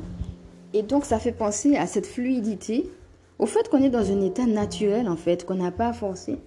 Et 0.73 0.81
donc, 0.81 1.05
ça 1.05 1.19
fait 1.19 1.31
penser 1.31 1.75
à 1.75 1.85
cette 1.85 2.07
fluidité, 2.07 2.89
au 3.37 3.45
fait 3.45 3.69
qu'on 3.69 3.83
est 3.83 3.89
dans 3.89 4.11
un 4.11 4.21
état 4.21 4.45
naturel, 4.45 5.07
en 5.07 5.15
fait, 5.15 5.45
qu'on 5.45 5.55
n'a 5.55 5.71
pas 5.71 5.93
forcé. 5.93 6.37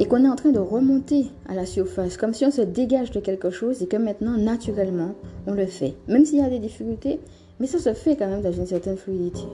Et 0.00 0.06
qu'on 0.06 0.24
est 0.24 0.28
en 0.28 0.34
train 0.34 0.50
de 0.50 0.58
remonter 0.58 1.26
à 1.48 1.54
la 1.54 1.66
surface, 1.66 2.16
comme 2.16 2.34
si 2.34 2.44
on 2.44 2.50
se 2.50 2.62
dégage 2.62 3.12
de 3.12 3.20
quelque 3.20 3.50
chose 3.50 3.80
et 3.82 3.86
que 3.86 3.96
maintenant, 3.96 4.36
naturellement, 4.36 5.14
on 5.46 5.52
le 5.52 5.66
fait. 5.66 5.94
Même 6.08 6.24
s'il 6.24 6.38
y 6.38 6.42
a 6.42 6.50
des 6.50 6.58
difficultés, 6.58 7.20
mais 7.60 7.66
ça 7.66 7.78
se 7.78 7.94
fait 7.94 8.16
quand 8.16 8.28
même 8.28 8.42
dans 8.42 8.52
une 8.52 8.66
certaine 8.66 8.96
fluidité. 8.96 9.44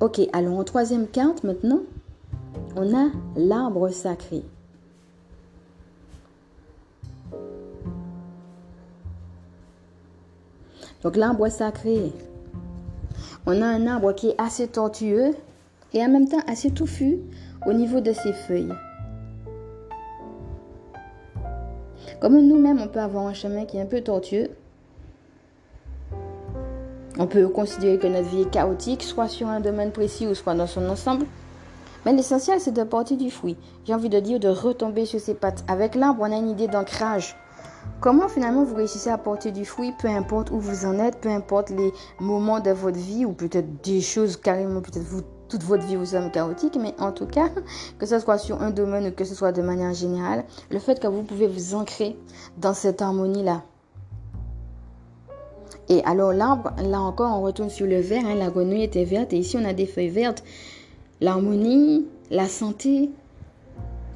Ok, 0.00 0.20
alors 0.32 0.58
en 0.58 0.64
troisième 0.64 1.06
carte 1.06 1.44
maintenant, 1.44 1.80
on 2.76 2.94
a 2.94 3.10
l'arbre 3.36 3.88
sacré. 3.90 4.42
Donc 11.02 11.16
l'arbre 11.16 11.48
sacré, 11.48 12.12
on 13.46 13.60
a 13.60 13.66
un 13.66 13.86
arbre 13.86 14.12
qui 14.14 14.28
est 14.28 14.40
assez 14.40 14.68
tortueux 14.68 15.32
et 15.92 16.02
en 16.02 16.08
même 16.08 16.28
temps 16.28 16.42
assez 16.46 16.70
touffu 16.70 17.18
au 17.66 17.72
niveau 17.72 18.00
de 18.00 18.12
ses 18.12 18.32
feuilles. 18.32 18.72
Comme 22.20 22.40
nous-mêmes, 22.40 22.80
on 22.80 22.88
peut 22.88 23.00
avoir 23.00 23.26
un 23.26 23.34
chemin 23.34 23.66
qui 23.66 23.76
est 23.76 23.82
un 23.82 23.86
peu 23.86 24.00
tortueux, 24.00 24.48
on 27.18 27.26
peut 27.26 27.48
considérer 27.48 27.98
que 27.98 28.06
notre 28.06 28.28
vie 28.28 28.42
est 28.42 28.50
chaotique, 28.50 29.02
soit 29.02 29.28
sur 29.28 29.48
un 29.48 29.60
domaine 29.60 29.92
précis 29.92 30.26
ou 30.26 30.34
soit 30.34 30.54
dans 30.54 30.66
son 30.66 30.88
ensemble. 30.88 31.26
Mais 32.04 32.12
l'essentiel, 32.12 32.60
c'est 32.60 32.72
de 32.72 32.84
porter 32.84 33.16
du 33.16 33.30
fruit. 33.30 33.56
J'ai 33.84 33.94
envie 33.94 34.08
de 34.08 34.20
dire 34.20 34.40
de 34.40 34.48
retomber 34.48 35.06
sur 35.06 35.20
ses 35.20 35.34
pattes. 35.34 35.64
Avec 35.68 35.94
l'arbre, 35.94 36.22
on 36.22 36.32
a 36.32 36.36
une 36.36 36.50
idée 36.50 36.68
d'ancrage. 36.68 37.36
Comment 38.00 38.28
finalement 38.28 38.64
vous 38.64 38.74
réussissez 38.74 39.10
à 39.10 39.18
porter 39.18 39.52
du 39.52 39.64
fruit, 39.64 39.92
peu 39.98 40.08
importe 40.08 40.50
où 40.50 40.58
vous 40.58 40.84
en 40.86 40.98
êtes, 40.98 41.20
peu 41.20 41.28
importe 41.28 41.70
les 41.70 41.92
moments 42.18 42.60
de 42.60 42.70
votre 42.70 42.98
vie, 42.98 43.24
ou 43.24 43.32
peut-être 43.32 43.82
des 43.82 44.00
choses 44.00 44.36
carrément, 44.36 44.80
peut-être 44.80 45.06
toute 45.48 45.62
votre 45.62 45.86
vie 45.86 45.96
vous 45.96 46.06
sommes 46.06 46.30
chaotique, 46.30 46.76
mais 46.80 46.94
en 46.98 47.12
tout 47.12 47.26
cas, 47.26 47.48
que 47.98 48.06
ce 48.06 48.18
soit 48.18 48.38
sur 48.38 48.60
un 48.60 48.70
domaine 48.70 49.06
ou 49.06 49.10
que 49.12 49.24
ce 49.24 49.34
soit 49.34 49.52
de 49.52 49.62
manière 49.62 49.94
générale, 49.94 50.44
le 50.70 50.78
fait 50.78 51.00
que 51.00 51.06
vous 51.06 51.22
pouvez 51.22 51.46
vous 51.46 51.74
ancrer 51.74 52.18
dans 52.58 52.74
cette 52.74 53.02
harmonie-là, 53.02 53.62
et 55.88 56.02
alors 56.04 56.32
l'arbre, 56.32 56.72
là 56.82 57.00
encore, 57.00 57.38
on 57.38 57.42
retourne 57.42 57.70
sur 57.70 57.86
le 57.86 58.00
vert. 58.00 58.24
Hein, 58.24 58.34
la 58.36 58.50
grenouille 58.50 58.82
était 58.84 59.04
verte 59.04 59.32
et 59.32 59.38
ici 59.38 59.56
on 59.60 59.64
a 59.64 59.72
des 59.72 59.86
feuilles 59.86 60.08
vertes. 60.08 60.42
L'harmonie, 61.20 62.06
la 62.30 62.48
santé, 62.48 63.10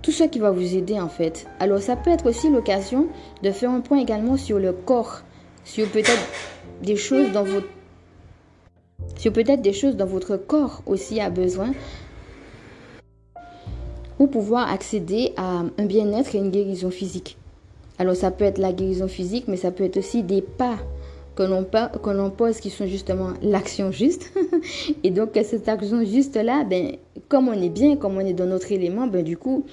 tout 0.03 0.11
ce 0.11 0.25
qui 0.25 0.39
va 0.39 0.51
vous 0.51 0.77
aider 0.77 0.99
en 0.99 1.09
fait. 1.09 1.47
Alors 1.61 1.81
ça 1.81 1.97
peut 1.97 2.11
être 2.11 2.27
aussi 2.27 2.51
l'occasion 2.51 3.09
de 3.43 3.51
faire 3.51 3.71
un 3.71 3.81
point 3.81 3.99
également 3.99 4.37
sur 4.37 4.59
le 4.59 4.73
corps, 4.73 5.23
sur 5.65 5.89
peut-être 5.89 6.29
des 6.83 6.97
choses 6.97 7.33
dans 7.33 7.45
votre 7.45 7.67
sur 9.17 9.33
peut-être 9.33 9.63
des 9.63 9.73
choses 9.73 9.97
dont 9.97 10.07
votre 10.07 10.37
corps 10.37 10.83
aussi 10.87 11.21
a 11.21 11.31
besoin 11.31 11.73
pour 14.17 14.31
pouvoir 14.31 14.71
accéder 14.71 15.33
à 15.37 15.63
un 15.77 15.85
bien-être 15.85 16.35
et 16.35 16.39
une 16.39 16.51
guérison 16.51 16.91
physique. 16.91 17.37
Alors 17.99 18.17
ça 18.17 18.31
peut 18.31 18.45
être 18.45 18.59
la 18.59 18.73
guérison 18.73 19.09
physique, 19.09 19.45
mais 19.49 19.57
ça 19.57 19.71
peut 19.71 19.85
être 19.85 19.97
aussi 19.97 20.23
des 20.23 20.43
pas 20.43 20.77
que 21.39 22.11
l'on 22.11 22.31
pose 22.31 22.59
qui 22.59 22.71
sont 22.71 22.87
justement 22.87 23.31
l'action 23.43 23.93
juste. 23.93 24.33
et 25.05 25.11
donc 25.11 25.39
cette 25.45 25.69
action 25.69 26.05
juste 26.05 26.37
là, 26.37 26.65
ben, 26.65 26.97
comme 27.29 27.49
on 27.49 27.53
est 27.53 27.69
bien, 27.69 27.97
comme 27.97 28.17
on 28.17 28.21
est 28.21 28.33
dans 28.33 28.47
notre 28.47 28.73
élément, 28.73 29.07
ben, 29.07 29.23
du 29.23 29.37
coup, 29.37 29.65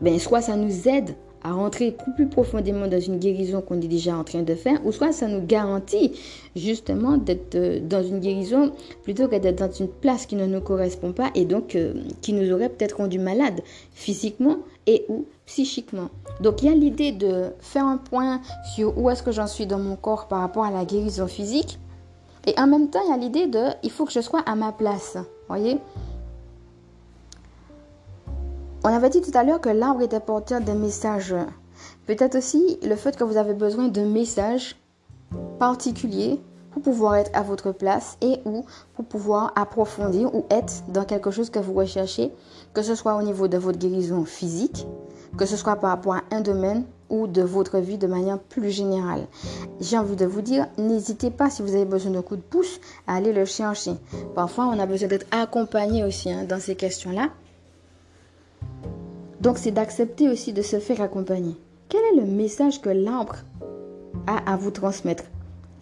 ben, 0.00 0.18
soit 0.18 0.42
ça 0.42 0.56
nous 0.56 0.88
aide 0.88 1.14
à 1.44 1.52
rentrer 1.52 1.94
plus 2.16 2.26
profondément 2.26 2.86
dans 2.86 3.00
une 3.00 3.18
guérison 3.18 3.60
qu'on 3.60 3.80
est 3.80 3.86
déjà 3.86 4.16
en 4.16 4.24
train 4.24 4.42
de 4.42 4.54
faire, 4.54 4.84
ou 4.84 4.92
soit 4.92 5.12
ça 5.12 5.28
nous 5.28 5.44
garantit 5.44 6.12
justement 6.56 7.18
d'être 7.18 7.54
euh, 7.54 7.80
dans 7.80 8.02
une 8.02 8.18
guérison 8.18 8.72
plutôt 9.02 9.28
que 9.28 9.36
d'être 9.36 9.58
dans 9.58 9.70
une 9.70 9.88
place 9.88 10.24
qui 10.24 10.36
ne 10.36 10.46
nous 10.46 10.62
correspond 10.62 11.12
pas 11.12 11.30
et 11.34 11.44
donc 11.44 11.76
euh, 11.76 11.94
qui 12.22 12.32
nous 12.32 12.50
aurait 12.50 12.70
peut-être 12.70 12.96
rendu 12.96 13.18
malade 13.18 13.60
physiquement 13.92 14.56
et 14.86 15.04
ou 15.08 15.26
psychiquement. 15.44 16.08
Donc 16.40 16.62
il 16.62 16.70
y 16.70 16.72
a 16.72 16.74
l'idée 16.74 17.12
de 17.12 17.50
faire 17.60 17.84
un 17.84 17.98
point 17.98 18.40
sur 18.74 18.96
où 18.98 19.10
est-ce 19.10 19.22
que 19.22 19.32
j'en 19.32 19.46
suis 19.46 19.66
dans 19.66 19.78
mon 19.78 19.96
corps 19.96 20.28
par 20.28 20.40
rapport 20.40 20.64
à 20.64 20.70
la 20.70 20.86
guérison 20.86 21.26
physique. 21.26 21.78
Et 22.46 22.58
en 22.58 22.66
même 22.66 22.90
temps, 22.90 23.00
il 23.06 23.10
y 23.10 23.14
a 23.14 23.16
l'idée 23.16 23.46
de 23.46 23.68
il 23.82 23.90
faut 23.90 24.04
que 24.04 24.12
je 24.12 24.20
sois 24.20 24.40
à 24.40 24.54
ma 24.54 24.72
place. 24.72 25.16
Voyez? 25.48 25.78
On 28.86 28.92
avait 28.92 29.08
dit 29.08 29.22
tout 29.22 29.30
à 29.32 29.44
l'heure 29.44 29.62
que 29.62 29.70
l'arbre 29.70 30.02
était 30.02 30.20
porteur 30.20 30.60
d'un 30.60 30.74
message. 30.74 31.34
Peut-être 32.06 32.36
aussi 32.36 32.78
le 32.82 32.96
fait 32.96 33.16
que 33.16 33.24
vous 33.24 33.38
avez 33.38 33.54
besoin 33.54 33.88
d'un 33.88 34.04
message 34.04 34.76
particulier 35.58 36.38
pour 36.70 36.82
pouvoir 36.82 37.14
être 37.14 37.30
à 37.32 37.40
votre 37.40 37.72
place 37.72 38.18
et 38.20 38.40
ou 38.44 38.66
pour 38.94 39.06
pouvoir 39.06 39.52
approfondir 39.56 40.34
ou 40.34 40.44
être 40.50 40.82
dans 40.88 41.06
quelque 41.06 41.30
chose 41.30 41.48
que 41.48 41.58
vous 41.58 41.72
recherchez, 41.72 42.30
que 42.74 42.82
ce 42.82 42.94
soit 42.94 43.16
au 43.16 43.22
niveau 43.22 43.48
de 43.48 43.56
votre 43.56 43.78
guérison 43.78 44.26
physique, 44.26 44.86
que 45.38 45.46
ce 45.46 45.56
soit 45.56 45.76
par 45.76 45.88
rapport 45.88 46.16
à 46.16 46.22
un 46.30 46.42
domaine 46.42 46.84
ou 47.08 47.26
de 47.26 47.40
votre 47.40 47.78
vie 47.78 47.96
de 47.96 48.06
manière 48.06 48.38
plus 48.38 48.70
générale. 48.70 49.26
J'ai 49.80 49.96
envie 49.96 50.16
de 50.16 50.26
vous 50.26 50.42
dire, 50.42 50.66
n'hésitez 50.76 51.30
pas 51.30 51.48
si 51.48 51.62
vous 51.62 51.74
avez 51.74 51.86
besoin 51.86 52.12
d'un 52.12 52.22
coup 52.22 52.36
de 52.36 52.42
pouce 52.42 52.80
à 53.06 53.16
aller 53.16 53.32
le 53.32 53.46
chercher. 53.46 53.92
Parfois, 54.34 54.66
on 54.66 54.78
a 54.78 54.84
besoin 54.84 55.08
d'être 55.08 55.26
accompagné 55.30 56.04
aussi 56.04 56.30
hein, 56.30 56.44
dans 56.46 56.60
ces 56.60 56.76
questions-là. 56.76 57.30
Donc, 59.44 59.58
c'est 59.58 59.72
d'accepter 59.72 60.30
aussi 60.30 60.54
de 60.54 60.62
se 60.62 60.78
faire 60.78 61.02
accompagner. 61.02 61.54
Quel 61.90 62.00
est 62.00 62.16
le 62.16 62.24
message 62.24 62.80
que 62.80 62.88
l'arbre 62.88 63.36
a 64.26 64.50
à 64.50 64.56
vous 64.56 64.70
transmettre? 64.70 65.24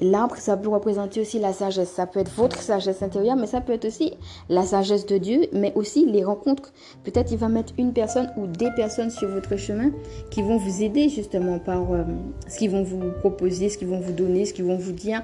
L'arbre, 0.01 0.35
ça 0.35 0.57
peut 0.57 0.68
représenter 0.68 1.20
aussi 1.20 1.38
la 1.38 1.53
sagesse. 1.53 1.90
Ça 1.90 2.09
peut 2.09 2.18
être 2.18 2.33
votre 2.33 2.61
sagesse 2.61 3.05
intérieure, 3.05 3.37
mais 3.37 3.46
ça 3.46 3.61
peut 3.61 3.72
être 3.72 3.85
aussi 3.85 4.14
la 4.48 4.64
sagesse 4.64 5.07
de 5.07 5.16
Dieu, 5.16 5.46
mais 5.53 5.72
aussi 5.77 6.05
les 6.07 6.25
rencontres. 6.25 6.72
Peut-être 7.05 7.31
il 7.31 7.38
va 7.38 7.46
mettre 7.46 7.72
une 7.79 7.92
personne 7.92 8.33
ou 8.37 8.48
des 8.48 8.70
personnes 8.75 9.11
sur 9.11 9.29
votre 9.29 9.57
chemin 9.57 9.92
qui 10.33 10.42
vont 10.42 10.57
vous 10.57 10.83
aider 10.83 11.09
justement 11.09 11.61
par 11.61 11.92
euh, 11.92 12.03
ce 12.48 12.59
qu'ils 12.59 12.70
vont 12.70 12.83
vous 12.83 13.12
proposer, 13.20 13.68
ce 13.68 13.79
qu'ils 13.79 13.87
vont 13.87 14.01
vous 14.01 14.12
donner, 14.12 14.44
ce 14.44 14.55
qu'ils 14.55 14.64
vont 14.64 14.77
vous 14.77 14.90
dire, 14.90 15.22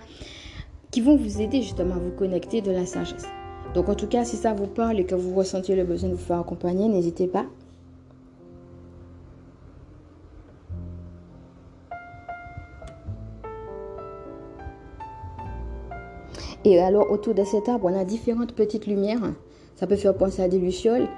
qui 0.93 1.01
vont 1.01 1.17
vous 1.17 1.41
aider 1.41 1.61
justement 1.61 1.97
à 1.97 1.99
vous 1.99 2.13
connecter 2.13 2.61
de 2.61 2.71
la 2.71 2.87
sagesse. 2.87 3.27
Donc 3.75 3.89
en 3.89 3.97
tout 3.97 4.07
cas, 4.07 4.25
si 4.25 4.37
ça 4.37 4.55
vous 4.55 4.69
parle 4.69 5.01
et 5.01 5.07
que 5.07 5.17
vous 5.17 5.35
ressentez 5.35 5.75
le 5.75 5.83
besoin 5.83 6.09
de 6.11 6.15
vous 6.15 6.25
faire 6.25 6.39
accompagner, 6.39 6.87
n'hésitez 6.87 7.27
pas. 7.27 7.47
Et 16.71 16.79
alors, 16.81 17.11
autour 17.11 17.33
de 17.33 17.45
cet 17.45 17.67
arbre, 17.71 17.89
on 17.91 17.99
a 17.99 18.05
différentes 18.05 18.53
petites 18.53 18.87
lumières. 18.87 19.33
Ça 19.77 19.87
peut 19.87 19.97
faire 19.97 20.15
penser 20.15 20.43
à 20.43 20.49
des 20.49 20.59
lucioles. 20.59 21.09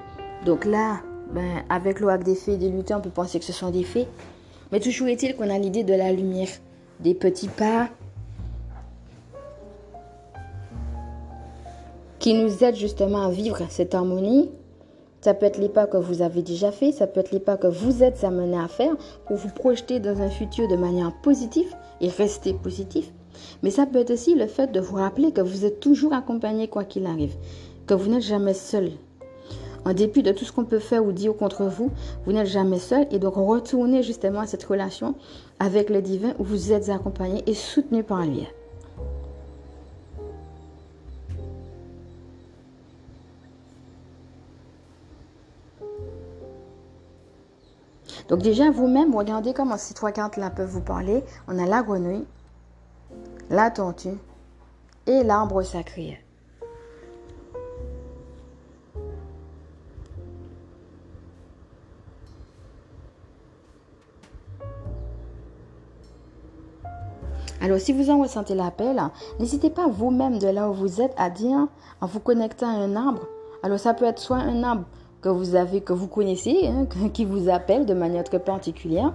Donc 0.47 0.65
là, 0.65 1.01
ben, 1.35 1.65
avec 1.69 1.99
l'oac 1.99 2.23
des 2.23 2.37
fées 2.37 2.53
et 2.53 2.57
des 2.57 2.69
lutins, 2.69 2.99
on 2.99 3.01
peut 3.01 3.11
penser 3.11 3.41
que 3.41 3.45
ce 3.45 3.53
sont 3.53 3.71
des 3.71 3.83
fées. 3.83 4.07
Mais 4.71 4.79
toujours 4.79 5.09
est-il 5.09 5.35
qu'on 5.35 5.51
a 5.51 5.59
l'idée 5.59 5.83
de 5.83 5.93
la 5.93 6.13
lumière, 6.13 6.47
des 7.01 7.15
petits 7.15 7.49
pas 7.49 7.89
qui 12.21 12.35
nous 12.35 12.63
aident 12.63 12.77
justement 12.77 13.27
à 13.27 13.31
vivre 13.31 13.59
cette 13.71 13.93
harmonie. 13.93 14.51
Ça 15.21 15.35
peut 15.35 15.47
être 15.47 15.59
les 15.59 15.69
pas 15.69 15.89
que 15.89 15.97
vous 15.97 16.23
avez 16.23 16.43
déjà 16.43 16.71
fait, 16.71 16.93
ça 16.93 17.09
peut 17.09 17.19
être 17.19 17.33
les 17.33 17.41
pas 17.41 17.57
que 17.57 17.67
vous 17.67 18.05
êtes 18.05 18.23
amenés 18.23 18.57
à 18.57 18.69
faire 18.69 18.97
pour 19.27 19.37
vous 19.37 19.49
projeter 19.49 19.99
dans 19.99 20.23
un 20.23 20.31
futur 20.31 20.69
de 20.69 20.77
manière 20.77 21.13
positive 21.23 21.75
et 22.01 22.09
rester 22.09 22.53
positif. 22.55 23.11
Mais 23.63 23.71
ça 23.71 23.87
peut 23.87 23.99
être 23.99 24.13
aussi 24.13 24.35
le 24.35 24.47
fait 24.47 24.73
de 24.73 24.81
vous 24.81 24.97
rappeler 24.97 25.33
que 25.33 25.41
vous 25.41 25.65
êtes 25.65 25.81
toujours 25.81 26.13
accompagné 26.13 26.69
quoi 26.69 26.85
qu'il 26.85 27.07
arrive, 27.07 27.35
que 27.87 27.95
vous 27.95 28.11
n'êtes 28.11 28.23
jamais 28.23 28.55
seul. 28.55 28.93
En 29.85 29.95
dépit 29.95 30.23
de 30.23 30.33
tout 30.33 30.45
ce 30.45 30.53
qu'on 30.53 30.65
peut 30.65 30.79
faire 30.79 31.05
ou 31.05 31.13
dire 31.13 31.35
contre 31.37 31.65
vous, 31.65 31.91
vous 32.27 32.33
n'êtes 32.33 32.47
jamais 32.47 32.79
seul 32.79 33.07
et 33.11 33.19
donc 33.19 33.35
retournez 33.35 34.03
justement 34.03 34.41
à 34.41 34.47
cette 34.47 34.65
relation 34.65 35.15
avec 35.59 35.89
le 35.89 36.03
divin 36.03 36.35
où 36.39 36.45
vous 36.45 36.73
êtes 36.73 36.91
accompagné 36.91 37.43
et 37.47 37.55
soutenu 37.55 38.03
par 38.03 38.25
lui. 38.27 38.47
Donc 48.31 48.43
déjà, 48.43 48.71
vous-même, 48.71 49.15
regardez 49.15 49.53
comment 49.53 49.77
ces 49.77 49.93
trois 49.93 50.13
cartes-là 50.13 50.51
peuvent 50.51 50.71
vous 50.71 50.81
parler. 50.81 51.25
On 51.49 51.59
a 51.59 51.67
la 51.67 51.83
grenouille, 51.83 52.25
la 53.51 53.69
tortue 53.69 54.17
et 55.09 55.25
l'arbre 55.25 55.63
sacré. 55.63 56.25
Alors, 67.61 67.79
si 67.79 67.93
vous 67.93 68.09
en 68.09 68.23
ressentez 68.23 68.55
l'appel, 68.55 69.03
n'hésitez 69.39 69.69
pas 69.69 69.87
vous-même 69.87 70.39
de 70.39 70.47
là 70.47 70.71
où 70.71 70.73
vous 70.73 71.01
êtes 71.01 71.13
à 71.19 71.29
dire, 71.29 71.67
en 72.01 72.07
vous 72.07 72.21
connectant 72.21 72.69
à 72.69 72.79
un 72.85 72.97
arbre. 72.97 73.27
Alors, 73.63 73.79
ça 73.79 73.93
peut 73.95 74.07
être 74.07 74.21
soit 74.21 74.39
un 74.39 74.63
arbre 74.63 74.85
que 75.21 75.29
vous 75.29 75.57
avez, 75.57 75.83
que 75.83 75.93
vous 75.93 76.07
connaissez, 76.07 76.69
hein, 76.69 76.87
qui 77.13 77.25
vous 77.25 77.51
appelle 77.51 77.85
de 77.85 77.95
manière 77.95 78.25
très 78.25 78.39
particulière, 78.39 79.13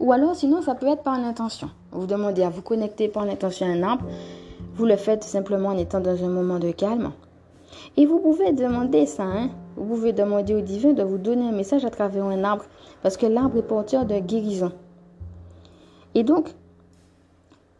ou 0.00 0.10
alors 0.10 0.34
sinon, 0.34 0.62
ça 0.62 0.74
peut 0.74 0.88
être 0.88 1.02
par 1.02 1.20
l'intention. 1.20 1.70
Vous 1.94 2.06
demandez 2.06 2.42
à 2.42 2.50
vous 2.50 2.62
connecter 2.62 3.08
par 3.08 3.24
l'intention 3.24 3.66
à 3.66 3.70
un 3.70 3.82
arbre. 3.82 4.04
Vous 4.74 4.84
le 4.84 4.96
faites 4.96 5.24
simplement 5.24 5.68
en 5.68 5.78
étant 5.78 6.00
dans 6.00 6.24
un 6.24 6.28
moment 6.28 6.58
de 6.58 6.72
calme. 6.72 7.12
Et 7.96 8.06
vous 8.06 8.18
pouvez 8.18 8.52
demander 8.52 9.06
ça, 9.06 9.22
hein. 9.22 9.50
vous 9.76 9.86
pouvez 9.86 10.12
demander 10.12 10.54
au 10.54 10.60
divin 10.60 10.92
de 10.92 11.02
vous 11.02 11.18
donner 11.18 11.48
un 11.48 11.52
message 11.52 11.84
à 11.84 11.90
travers 11.90 12.24
un 12.24 12.42
arbre, 12.42 12.64
parce 13.02 13.16
que 13.16 13.26
l'arbre 13.26 13.58
est 13.58 13.62
porteur 13.62 14.04
de 14.04 14.18
guérison. 14.18 14.72
Et 16.16 16.24
donc, 16.24 16.48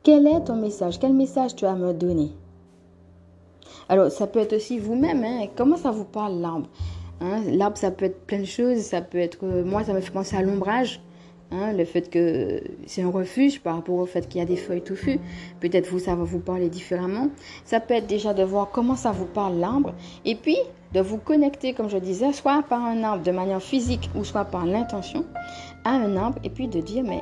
quel 0.05 0.27
est 0.27 0.44
ton 0.44 0.57
message? 0.57 0.98
Quel 1.00 1.12
message 1.12 1.57
tu 1.57 1.66
as 1.66 1.72
à 1.72 1.77
me 1.77 1.92
donner? 1.92 2.31
Alors, 3.88 4.11
ça 4.11 4.27
peut 4.27 4.38
être 4.38 4.55
aussi 4.55 4.79
vous-même. 4.79 5.24
Hein? 5.24 5.46
Comment 5.57 5.77
ça 5.77 5.90
vous 5.90 6.05
parle, 6.05 6.40
l'arbre? 6.40 6.68
Hein? 7.20 7.42
L'arbre, 7.48 7.77
ça 7.77 7.90
peut 7.90 8.05
être 8.07 8.20
plein 8.27 8.40
de 8.40 8.44
choses. 8.44 8.79
Ça 8.79 9.00
peut 9.00 9.18
être. 9.18 9.38
Euh, 9.42 9.64
moi, 9.64 9.83
ça 9.85 9.92
me 9.92 10.00
fait 10.00 10.12
penser 10.12 10.37
à 10.37 10.42
l'ombrage. 10.42 11.00
Hein? 11.51 11.73
le 11.73 11.85
fait 11.85 12.11
que 12.11 12.63
c'est 12.87 13.03
un 13.03 13.11
refuge 13.11 13.61
par 13.61 13.77
rapport 13.77 13.97
au 13.97 14.07
fait 14.07 14.29
qu'il 14.29 14.41
y 14.41 14.43
a 14.43 14.47
des 14.47 14.57
feuilles 14.57 14.83
touffues. 14.83 15.21
Peut-être 15.61 15.89
vous, 15.89 15.99
ça 15.99 16.15
va 16.15 16.25
vous 16.25 16.41
parler 16.41 16.69
différemment. 16.69 17.29
Ça 17.65 17.81
peut 17.81 17.95
être 17.95 18.07
déjà 18.07 18.35
de 18.35 18.43
voir 18.43 18.71
comment 18.71 18.97
ça 18.97 19.13
vous 19.13 19.27
parle 19.27 19.59
l'arbre. 19.59 19.95
Et 20.25 20.35
puis, 20.35 20.59
de 20.95 21.01
vous 21.01 21.19
connecter, 21.19 21.75
comme 21.75 21.91
je 21.91 21.99
disais, 21.99 22.33
soit 22.33 22.63
par 22.63 22.85
un 22.85 23.03
arbre 23.03 23.23
de 23.23 23.31
manière 23.31 23.63
physique 23.63 24.11
ou 24.15 24.25
soit 24.25 24.45
par 24.45 24.65
l'intention 24.65 25.25
à 25.85 25.91
un 25.91 26.17
arbre. 26.17 26.39
Et 26.45 26.51
puis 26.51 26.69
de 26.69 26.81
dire, 26.81 27.05
mais 27.05 27.21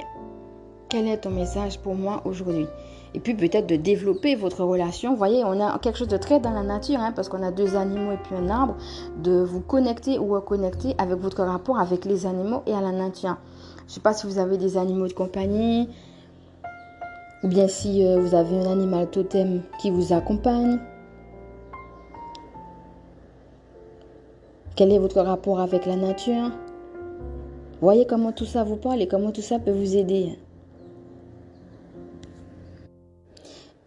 quel 0.89 1.09
est 1.09 1.19
ton 1.19 1.31
message 1.31 1.79
pour 1.79 1.95
moi 1.95 2.23
aujourd'hui? 2.25 2.67
Et 3.15 3.21
puis 3.21 3.35
peut-être 3.35 3.67
de 3.67 3.77
développer 3.77 4.35
votre 4.35 4.65
relation. 4.65 5.11
Vous 5.11 5.17
voyez, 5.17 5.45
on 5.45 5.61
a 5.61 5.79
quelque 5.79 5.99
chose 5.99 6.09
de 6.09 6.17
très 6.17 6.41
dans 6.41 6.51
la 6.51 6.63
nature, 6.63 6.99
hein, 6.99 7.13
parce 7.13 7.29
qu'on 7.29 7.43
a 7.43 7.51
deux 7.51 7.77
animaux 7.77 8.13
et 8.13 8.17
puis 8.17 8.37
un 8.37 8.49
arbre, 8.49 8.77
de 9.23 9.43
vous 9.43 9.61
connecter 9.61 10.19
ou 10.19 10.29
reconnecter 10.29 10.95
avec 10.99 11.19
votre 11.19 11.43
rapport 11.43 11.79
avec 11.79 12.05
les 12.05 12.27
animaux 12.27 12.63
et 12.67 12.73
à 12.73 12.81
la 12.81 12.93
nature. 12.93 13.37
Je 13.83 13.87
ne 13.87 13.91
sais 13.91 14.01
pas 14.01 14.15
si 14.15 14.27
vous 14.27 14.39
avez 14.39 14.59
des 14.59 14.77
animaux 14.77 15.09
de 15.09 15.13
compagnie, 15.13 15.89
ou 17.43 17.49
bien 17.49 17.69
si 17.69 18.07
euh, 18.07 18.21
vous 18.21 18.35
avez 18.35 18.57
un 18.57 18.71
animal 18.71 19.11
totem 19.11 19.63
qui 19.81 19.91
vous 19.91 20.13
accompagne. 20.13 20.79
Quel 24.77 24.93
est 24.93 24.99
votre 24.99 25.21
rapport 25.21 25.61
avec 25.61 25.87
la 25.87 25.97
nature? 25.97 26.51
Voyez 27.81 28.07
comment 28.07 28.33
tout 28.33 28.47
ça 28.47 28.65
vous 28.65 28.77
parle 28.77 29.03
et 29.03 29.09
comment 29.09 29.33
tout 29.33 29.43
ça 29.43 29.59
peut 29.59 29.73
vous 29.73 29.97
aider. 29.97 30.39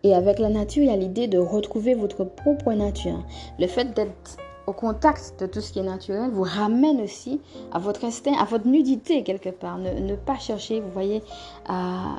Et 0.03 0.13
avec 0.13 0.37
la 0.37 0.49
nature, 0.49 0.83
il 0.83 0.89
y 0.89 0.93
a 0.93 0.97
l'idée 0.97 1.27
de 1.27 1.39
retrouver 1.39 1.95
votre 1.95 2.25
propre 2.25 2.73
nature. 2.73 3.25
Le 3.57 3.65
fait 3.65 3.95
d'être 3.95 4.37
au 4.67 4.73
contact 4.73 5.35
de 5.39 5.45
tout 5.45 5.61
ce 5.61 5.71
qui 5.71 5.79
est 5.79 5.83
naturel 5.83 6.29
vous 6.31 6.43
ramène 6.43 7.01
aussi 7.01 7.39
à 7.71 7.79
votre 7.79 8.05
instinct, 8.05 8.33
à 8.33 8.45
votre 8.45 8.67
nudité 8.67 9.23
quelque 9.23 9.49
part. 9.49 9.77
Ne, 9.77 10.15
pas 10.15 10.37
chercher, 10.37 10.79
vous 10.79 10.91
voyez, 10.91 11.21
à, 11.67 12.15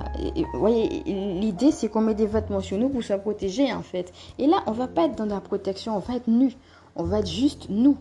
vous 0.52 0.58
voyez 0.58 1.02
l'idée 1.04 1.72
c'est 1.72 1.88
qu'on 1.88 2.00
met 2.02 2.14
des 2.14 2.26
vêtements 2.26 2.60
sur 2.60 2.78
nous 2.78 2.88
pour 2.88 3.02
se 3.02 3.14
protéger 3.14 3.72
en 3.72 3.82
fait. 3.82 4.12
Et 4.38 4.46
là, 4.46 4.62
on 4.66 4.72
va 4.72 4.86
pas 4.88 5.04
être 5.06 5.16
dans 5.16 5.26
la 5.26 5.40
protection, 5.40 5.96
on 5.96 6.00
va 6.00 6.16
être 6.16 6.28
nu. 6.28 6.52
On 6.94 7.04
va 7.04 7.18
être 7.18 7.28
juste 7.28 7.66
nous, 7.68 7.96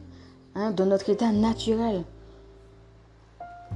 hein, 0.56 0.72
dans 0.72 0.86
notre 0.86 1.10
état 1.10 1.32
naturel. 1.32 2.04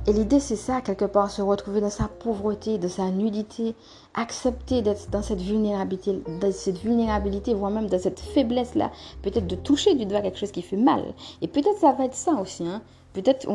Et 0.07 0.13
l'idée, 0.13 0.39
c'est 0.39 0.55
ça, 0.55 0.81
quelque 0.81 1.05
part, 1.05 1.29
se 1.29 1.41
retrouver 1.41 1.81
dans 1.81 1.89
sa 1.89 2.07
pauvreté, 2.07 2.77
de 2.77 2.87
sa 2.87 3.09
nudité, 3.11 3.75
accepter 4.13 4.81
d'être 4.81 5.09
dans 5.09 5.21
cette 5.21 5.41
vulnérabilité, 5.41 6.21
dans 6.41 6.51
cette 6.51 6.79
vulnérabilité, 6.79 7.53
voire 7.53 7.71
même 7.71 7.87
dans 7.87 7.99
cette 7.99 8.19
faiblesse-là, 8.19 8.91
peut-être 9.21 9.47
de 9.47 9.55
toucher 9.55 9.95
du 9.95 10.05
doigt 10.05 10.21
quelque 10.21 10.39
chose 10.39 10.51
qui 10.51 10.61
fait 10.61 10.77
mal. 10.77 11.03
Et 11.41 11.47
peut-être 11.47 11.77
ça 11.79 11.91
va 11.91 12.05
être 12.05 12.15
ça 12.15 12.33
aussi, 12.33 12.65
hein. 12.65 12.81
Peut-être 13.13 13.47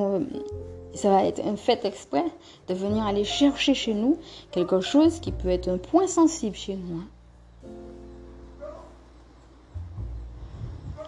ça 0.94 1.10
va 1.10 1.24
être 1.24 1.40
un 1.44 1.56
fait 1.56 1.84
exprès 1.84 2.24
de 2.68 2.74
venir 2.74 3.04
aller 3.04 3.24
chercher 3.24 3.74
chez 3.74 3.94
nous 3.94 4.18
quelque 4.50 4.80
chose 4.80 5.20
qui 5.20 5.32
peut 5.32 5.48
être 5.48 5.68
un 5.68 5.78
point 5.78 6.06
sensible 6.06 6.56
chez 6.56 6.74
nous. 6.76 6.98
Hein. 6.98 7.06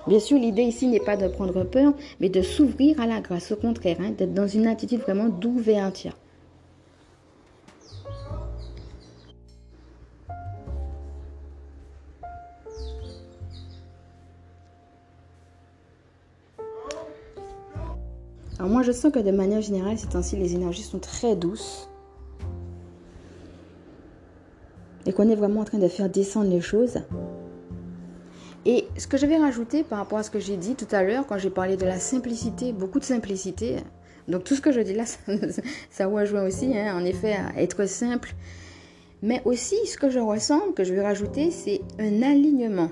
Bien 0.06 0.20
sûr, 0.20 0.38
l'idée 0.38 0.62
ici 0.62 0.86
n'est 0.86 1.00
pas 1.00 1.16
de 1.16 1.26
prendre 1.26 1.64
peur, 1.64 1.92
mais 2.20 2.28
de 2.28 2.40
s'ouvrir 2.40 3.00
à 3.00 3.06
la 3.06 3.20
grâce, 3.20 3.50
au 3.50 3.56
contraire, 3.56 3.96
hein, 4.00 4.12
d'être 4.16 4.34
dans 4.34 4.46
une 4.46 4.68
attitude 4.68 5.00
vraiment 5.00 5.28
d'ouverture. 5.28 6.12
Alors 18.58 18.70
moi 18.70 18.82
je 18.82 18.92
sens 18.92 19.12
que 19.12 19.18
de 19.18 19.30
manière 19.30 19.60
générale, 19.60 19.98
c'est 19.98 20.16
ainsi 20.16 20.36
les 20.36 20.54
énergies 20.54 20.82
sont 20.82 20.98
très 20.98 21.36
douces. 21.36 21.88
Et 25.04 25.12
qu'on 25.12 25.28
est 25.28 25.34
vraiment 25.34 25.60
en 25.60 25.64
train 25.64 25.78
de 25.78 25.88
faire 25.88 26.08
descendre 26.08 26.48
les 26.48 26.60
choses. 26.60 26.98
Et 28.68 28.88
ce 28.98 29.06
que 29.06 29.16
je 29.16 29.26
vais 29.26 29.36
rajouter 29.36 29.84
par 29.84 29.98
rapport 29.98 30.18
à 30.18 30.24
ce 30.24 30.30
que 30.30 30.40
j'ai 30.40 30.56
dit 30.56 30.74
tout 30.74 30.88
à 30.90 31.04
l'heure 31.04 31.24
quand 31.28 31.38
j'ai 31.38 31.50
parlé 31.50 31.76
de 31.76 31.84
la 31.86 32.00
simplicité, 32.00 32.72
beaucoup 32.72 32.98
de 32.98 33.04
simplicité. 33.04 33.76
Donc 34.26 34.42
tout 34.42 34.56
ce 34.56 34.60
que 34.60 34.72
je 34.72 34.80
dis 34.80 34.92
là, 34.92 35.04
ça, 35.90 36.06
rejoint 36.08 36.44
aussi, 36.44 36.76
hein, 36.76 37.00
en 37.00 37.04
effet, 37.04 37.34
à 37.34 37.62
être 37.62 37.86
simple. 37.88 38.34
Mais 39.22 39.40
aussi, 39.44 39.76
ce 39.86 39.96
que 39.96 40.10
je 40.10 40.18
ressens, 40.18 40.72
que 40.74 40.82
je 40.82 40.92
vais 40.92 41.02
rajouter, 41.02 41.52
c'est 41.52 41.80
un 42.00 42.22
alignement. 42.22 42.90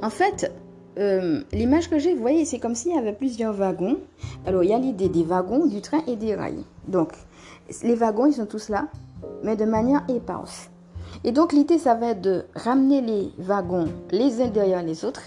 En 0.00 0.08
fait, 0.08 0.50
euh, 0.98 1.42
l'image 1.52 1.90
que 1.90 1.98
j'ai, 1.98 2.14
vous 2.14 2.22
voyez, 2.22 2.46
c'est 2.46 2.58
comme 2.58 2.74
s'il 2.74 2.94
y 2.94 2.98
avait 2.98 3.12
plusieurs 3.12 3.52
wagons. 3.52 3.98
Alors, 4.46 4.64
il 4.64 4.70
y 4.70 4.72
a 4.72 4.78
l'idée 4.78 5.10
des 5.10 5.22
wagons, 5.22 5.66
du 5.66 5.82
train 5.82 6.02
et 6.06 6.16
des 6.16 6.34
rails. 6.34 6.64
Donc, 6.86 7.12
les 7.82 7.94
wagons, 7.94 8.24
ils 8.24 8.34
sont 8.34 8.46
tous 8.46 8.70
là, 8.70 8.88
mais 9.44 9.54
de 9.54 9.66
manière 9.66 10.02
éparse. 10.08 10.70
Et 11.24 11.32
donc 11.32 11.52
l'idée, 11.52 11.78
ça 11.78 11.94
va 11.94 12.08
être 12.08 12.20
de 12.20 12.44
ramener 12.54 13.00
les 13.00 13.32
wagons 13.38 13.88
les 14.10 14.40
uns 14.40 14.48
derrière 14.48 14.82
les 14.82 15.04
autres 15.04 15.22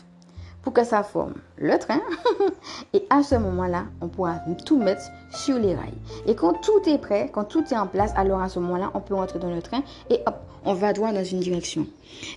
pour 0.62 0.74
que 0.74 0.84
ça 0.84 1.04
forme 1.04 1.36
le 1.58 1.78
train. 1.78 2.02
et 2.93 3.06
à 3.10 3.24
ce 3.24 3.36
moment-là, 3.36 3.86
on 4.02 4.08
pourra 4.08 4.39
tout 4.65 4.78
mettre 4.78 5.02
sur 5.32 5.58
les 5.58 5.76
rails. 5.76 5.93
Et 6.28 6.36
quand 6.36 6.54
tout 6.62 6.88
est 6.88 6.97
prêt, 6.97 7.30
quand 7.32 7.45
tout 7.45 7.63
est 7.71 7.78
en 7.78 7.88
place, 7.88 8.12
alors 8.15 8.41
à 8.41 8.50
ce 8.50 8.60
moment-là, 8.60 8.91
on 8.93 9.00
peut 9.00 9.15
rentrer 9.15 9.39
dans 9.39 9.50
le 9.50 9.62
train 9.62 9.84
et 10.10 10.19
hop, 10.26 10.36
on 10.63 10.74
va 10.74 10.93
droit 10.93 11.12
dans 11.12 11.24
une 11.24 11.39
direction. 11.39 11.88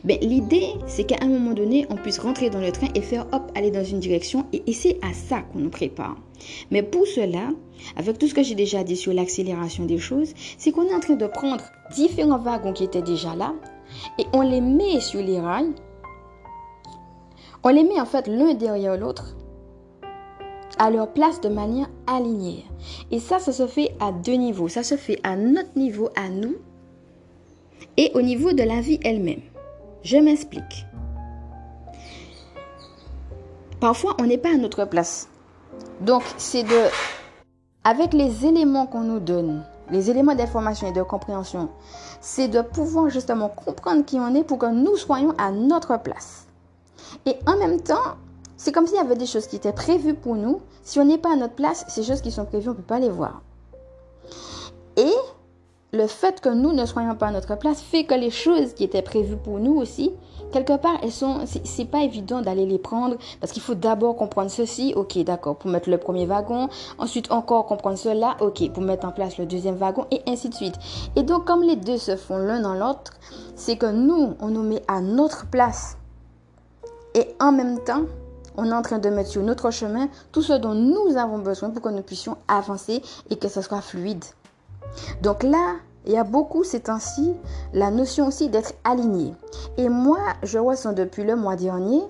Ben, 0.05 0.19
l'idée, 0.23 0.69
c'est 0.87 1.05
qu'à 1.05 1.17
un 1.21 1.29
moment 1.29 1.53
donné, 1.53 1.87
on 1.91 1.97
puisse 1.97 2.19
rentrer 2.19 2.49
dans 2.49 2.61
le 2.61 2.73
train 2.73 2.89
et 2.95 3.03
faire 3.03 3.27
hop, 3.33 3.53
aller 3.55 3.71
dans 3.71 3.85
une 3.85 4.01
direction. 4.01 4.47
Et, 4.53 4.63
et 4.67 4.73
c'est 4.73 4.99
à 5.03 5.13
ça 5.13 5.43
qu'on 5.43 5.59
nous 5.59 5.71
prépare. 5.71 6.17
Mais 6.71 6.83
pour 6.83 7.07
cela, 7.07 7.51
avec 7.97 8.19
tout 8.19 8.27
ce 8.27 8.35
que 8.35 8.43
j'ai 8.43 8.55
déjà 8.55 8.83
dit 8.83 8.97
sur 8.97 9.13
l'accélération 9.13 9.85
des 9.85 9.99
choses, 9.99 10.33
c'est 10.57 10.73
qu'on 10.73 10.87
est 10.87 10.95
en 10.95 11.01
train 11.01 11.17
de 11.17 11.27
prendre 11.27 11.65
différents 11.95 12.39
wagons 12.39 12.73
qui 12.73 12.85
étaient 12.85 13.03
déjà 13.03 13.35
là, 13.35 13.53
et 14.19 14.25
on 14.33 14.41
les 14.41 14.61
met 14.61 15.01
sur 15.01 15.23
les 15.23 15.41
rails. 15.41 15.73
On 17.67 17.71
les 17.71 17.83
met 17.83 17.99
en 17.99 18.05
fait 18.05 18.27
l'un 18.29 18.53
derrière 18.53 18.99
l'autre 18.99 19.35
à 20.79 20.91
leur 20.91 21.13
place 21.13 21.41
de 21.41 21.49
manière 21.49 21.89
alignée. 22.07 22.67
Et 23.11 23.21
ça, 23.21 23.39
ça 23.39 23.53
se 23.53 23.67
fait 23.67 23.95
à 24.01 24.13
deux 24.13 24.35
niveaux. 24.35 24.69
Ça 24.69 24.83
se 24.83 24.97
fait 24.97 25.19
à 25.23 25.35
notre 25.35 25.77
niveau, 25.77 26.11
à 26.15 26.29
nous, 26.29 26.57
et 27.97 28.11
au 28.15 28.21
niveau 28.23 28.53
de 28.53 28.63
la 28.63 28.81
vie 28.81 29.01
elle-même. 29.03 29.41
Je 30.03 30.19
m'explique. 30.19 30.85
Parfois, 33.81 34.17
on 34.21 34.25
n'est 34.25 34.39
pas 34.39 34.51
à 34.51 34.57
notre 34.57 34.85
place. 34.85 35.29
Donc, 36.01 36.23
c'est 36.37 36.65
de, 36.65 36.89
avec 37.85 38.13
les 38.13 38.45
éléments 38.45 38.87
qu'on 38.87 39.05
nous 39.05 39.21
donne, 39.21 39.65
les 39.91 40.11
éléments 40.11 40.35
d'information 40.35 40.89
et 40.89 40.93
de 40.93 41.03
compréhension, 41.03 41.71
c'est 42.21 42.49
de 42.49 42.61
pouvoir 42.61 43.09
justement 43.09 43.49
comprendre 43.49 44.05
qui 44.05 44.19
on 44.19 44.35
est 44.35 44.45
pour 44.45 44.59
que 44.59 44.67
nous 44.67 44.97
soyons 44.97 45.35
à 45.39 45.51
notre 45.51 45.99
place. 46.03 46.44
Et 47.27 47.37
en 47.47 47.57
même 47.57 47.81
temps, 47.81 48.17
c'est 48.57 48.73
comme 48.73 48.87
s'il 48.87 48.97
y 48.97 49.01
avait 49.01 49.17
des 49.17 49.27
choses 49.27 49.47
qui 49.47 49.57
étaient 49.57 49.73
prévues 49.73 50.15
pour 50.15 50.37
nous. 50.37 50.61
Si 50.83 50.99
on 50.99 51.05
n'est 51.05 51.19
pas 51.19 51.33
à 51.33 51.37
notre 51.37 51.55
place, 51.55 51.85
ces 51.89 52.03
choses 52.03 52.21
qui 52.21 52.31
sont 52.31 52.45
prévues, 52.45 52.69
on 52.69 52.73
ne 52.73 52.77
peut 52.77 52.83
pas 52.83 53.01
les 53.01 53.11
voir. 53.11 53.43
Et 54.97 55.13
le 55.93 56.07
fait 56.07 56.41
que 56.41 56.49
nous 56.49 56.73
ne 56.73 56.87
soyons 56.87 57.15
pas 57.15 57.29
à 57.29 57.31
notre 57.31 57.57
place 57.57 57.81
fait 57.81 58.05
que 58.05 58.15
les 58.15 58.31
choses 58.31 58.75
qui 58.75 58.85
étaient 58.85 59.03
prévues 59.03 59.37
pour 59.37 59.59
nous 59.59 59.77
aussi, 59.77 60.13
quelque 60.53 60.77
part, 60.77 60.97
elles 61.03 61.13
sont, 61.13 61.45
c'est 61.47 61.85
pas 61.85 62.03
évident 62.03 62.43
d'aller 62.43 62.67
les 62.67 62.79
prendre 62.79 63.17
parce 63.41 63.53
qu'il 63.53 63.63
faut 63.63 63.75
d'abord 63.75 64.17
comprendre 64.17 64.51
ceci, 64.51 64.93
ok, 64.97 65.19
d'accord, 65.19 65.57
pour 65.57 65.71
mettre 65.71 65.91
le 65.91 65.99
premier 65.99 66.27
wagon, 66.27 66.69
ensuite 66.99 67.31
encore 67.31 67.67
comprendre 67.67 67.99
cela, 67.99 68.37
ok, 68.41 68.73
pour 68.73 68.83
mettre 68.83 69.07
en 69.07 69.13
place 69.13 69.39
le 69.39 69.47
deuxième 69.47 69.77
wagon 69.77 70.07
et 70.11 70.23
ainsi 70.27 70.49
de 70.49 70.55
suite. 70.55 70.75
Et 71.17 71.23
donc, 71.23 71.45
comme 71.45 71.63
les 71.63 71.77
deux 71.77 71.99
se 71.99 72.17
font 72.17 72.39
l'un 72.39 72.61
dans 72.61 72.75
l'autre, 72.75 73.13
c'est 73.55 73.77
que 73.77 73.87
nous, 73.87 74.35
on 74.41 74.49
nous 74.49 74.63
met 74.63 74.83
à 74.89 75.01
notre 75.01 75.47
place 75.47 75.97
et 77.15 77.35
en 77.41 77.53
même 77.53 77.79
temps, 77.85 78.03
on 78.57 78.67
est 78.67 78.73
en 78.73 78.83
train 78.83 78.99
de 78.99 79.09
mettre 79.09 79.31
sur 79.31 79.43
notre 79.43 79.71
chemin 79.71 80.09
tout 80.33 80.43
ce 80.43 80.53
dont 80.53 80.75
nous 80.75 81.17
avons 81.17 81.39
besoin 81.39 81.71
pour 81.71 81.83
que 81.83 81.89
nous 81.89 82.03
puissions 82.03 82.37
avancer 82.49 83.03
et 83.31 83.37
que 83.37 83.49
ce 83.49 83.63
soit 83.63 83.81
fluide. 83.81 84.25
Donc 85.23 85.43
là, 85.43 85.77
il 86.07 86.13
y 86.13 86.17
a 86.17 86.25
beaucoup 86.25 86.65
ces 86.65 86.81
temps-ci 86.81 87.33
la 87.73 87.91
notion 87.91 88.27
aussi 88.27 88.49
d'être 88.49 88.75
aligné. 88.85 89.35
Et 89.77 89.89
moi, 89.89 90.19
je 90.43 90.59
ressens 90.59 90.93
depuis 90.93 91.25
le 91.25 91.35
mois 91.35 91.57
dernier, 91.57 92.03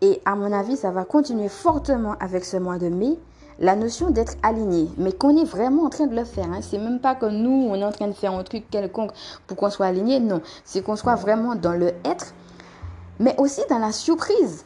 et 0.00 0.20
à 0.24 0.34
mon 0.34 0.50
avis, 0.52 0.76
ça 0.76 0.90
va 0.90 1.04
continuer 1.04 1.48
fortement 1.48 2.14
avec 2.20 2.44
ce 2.44 2.56
mois 2.56 2.78
de 2.78 2.88
mai, 2.88 3.18
la 3.58 3.76
notion 3.76 4.10
d'être 4.10 4.36
aligné, 4.42 4.88
mais 4.96 5.12
qu'on 5.12 5.36
est 5.36 5.44
vraiment 5.44 5.84
en 5.84 5.90
train 5.90 6.06
de 6.06 6.16
le 6.16 6.24
faire. 6.24 6.46
Hein. 6.46 6.60
C'est 6.62 6.78
même 6.78 6.98
pas 6.98 7.14
que 7.14 7.26
nous, 7.26 7.68
on 7.70 7.74
est 7.74 7.84
en 7.84 7.92
train 7.92 8.08
de 8.08 8.14
faire 8.14 8.32
un 8.32 8.42
truc 8.42 8.70
quelconque 8.70 9.12
pour 9.46 9.58
qu'on 9.58 9.68
soit 9.68 9.86
aligné, 9.86 10.18
non. 10.18 10.40
C'est 10.64 10.82
qu'on 10.82 10.96
soit 10.96 11.16
vraiment 11.16 11.54
dans 11.54 11.74
le 11.74 11.88
être, 12.06 12.32
mais 13.20 13.36
aussi 13.38 13.60
dans 13.68 13.78
la 13.78 13.92
surprise. 13.92 14.64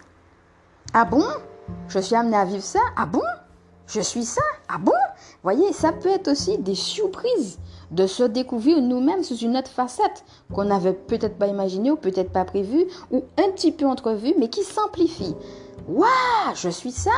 Ah 0.95 1.05
bon? 1.05 1.25
Je 1.89 1.99
suis 1.99 2.15
amené 2.15 2.37
à 2.37 2.45
vivre 2.45 2.63
ça? 2.63 2.79
Ah 2.97 3.05
bon? 3.05 3.23
Je 3.87 4.01
suis 4.01 4.25
ça? 4.25 4.43
Ah 4.69 4.79
bon? 4.79 4.93
Voyez, 5.43 5.73
ça 5.75 5.93
peut 5.93 6.09
être 6.09 6.29
aussi 6.29 6.57
des 6.59 6.75
surprises 6.75 7.59
de 7.91 8.07
se 8.07 8.23
découvrir 8.23 8.81
nous-mêmes 8.81 9.25
sous 9.25 9.37
une 9.37 9.57
autre 9.57 9.71
facette 9.71 10.25
qu'on 10.55 10.65
n'avait 10.65 10.95
peut-être 10.95 11.37
pas 11.37 11.49
imaginé 11.49 11.91
ou 11.91 11.97
peut-être 11.97 12.33
pas 12.33 12.45
prévu 12.45 12.87
ou 13.11 13.25
un 13.37 13.51
petit 13.51 13.73
peu 13.73 13.87
entrevu 13.87 14.35
mais 14.39 14.49
qui 14.49 14.63
s'amplifie. 14.63 15.35
Waouh, 15.89 16.55
je 16.55 16.71
suis 16.71 16.93
ça? 16.93 17.11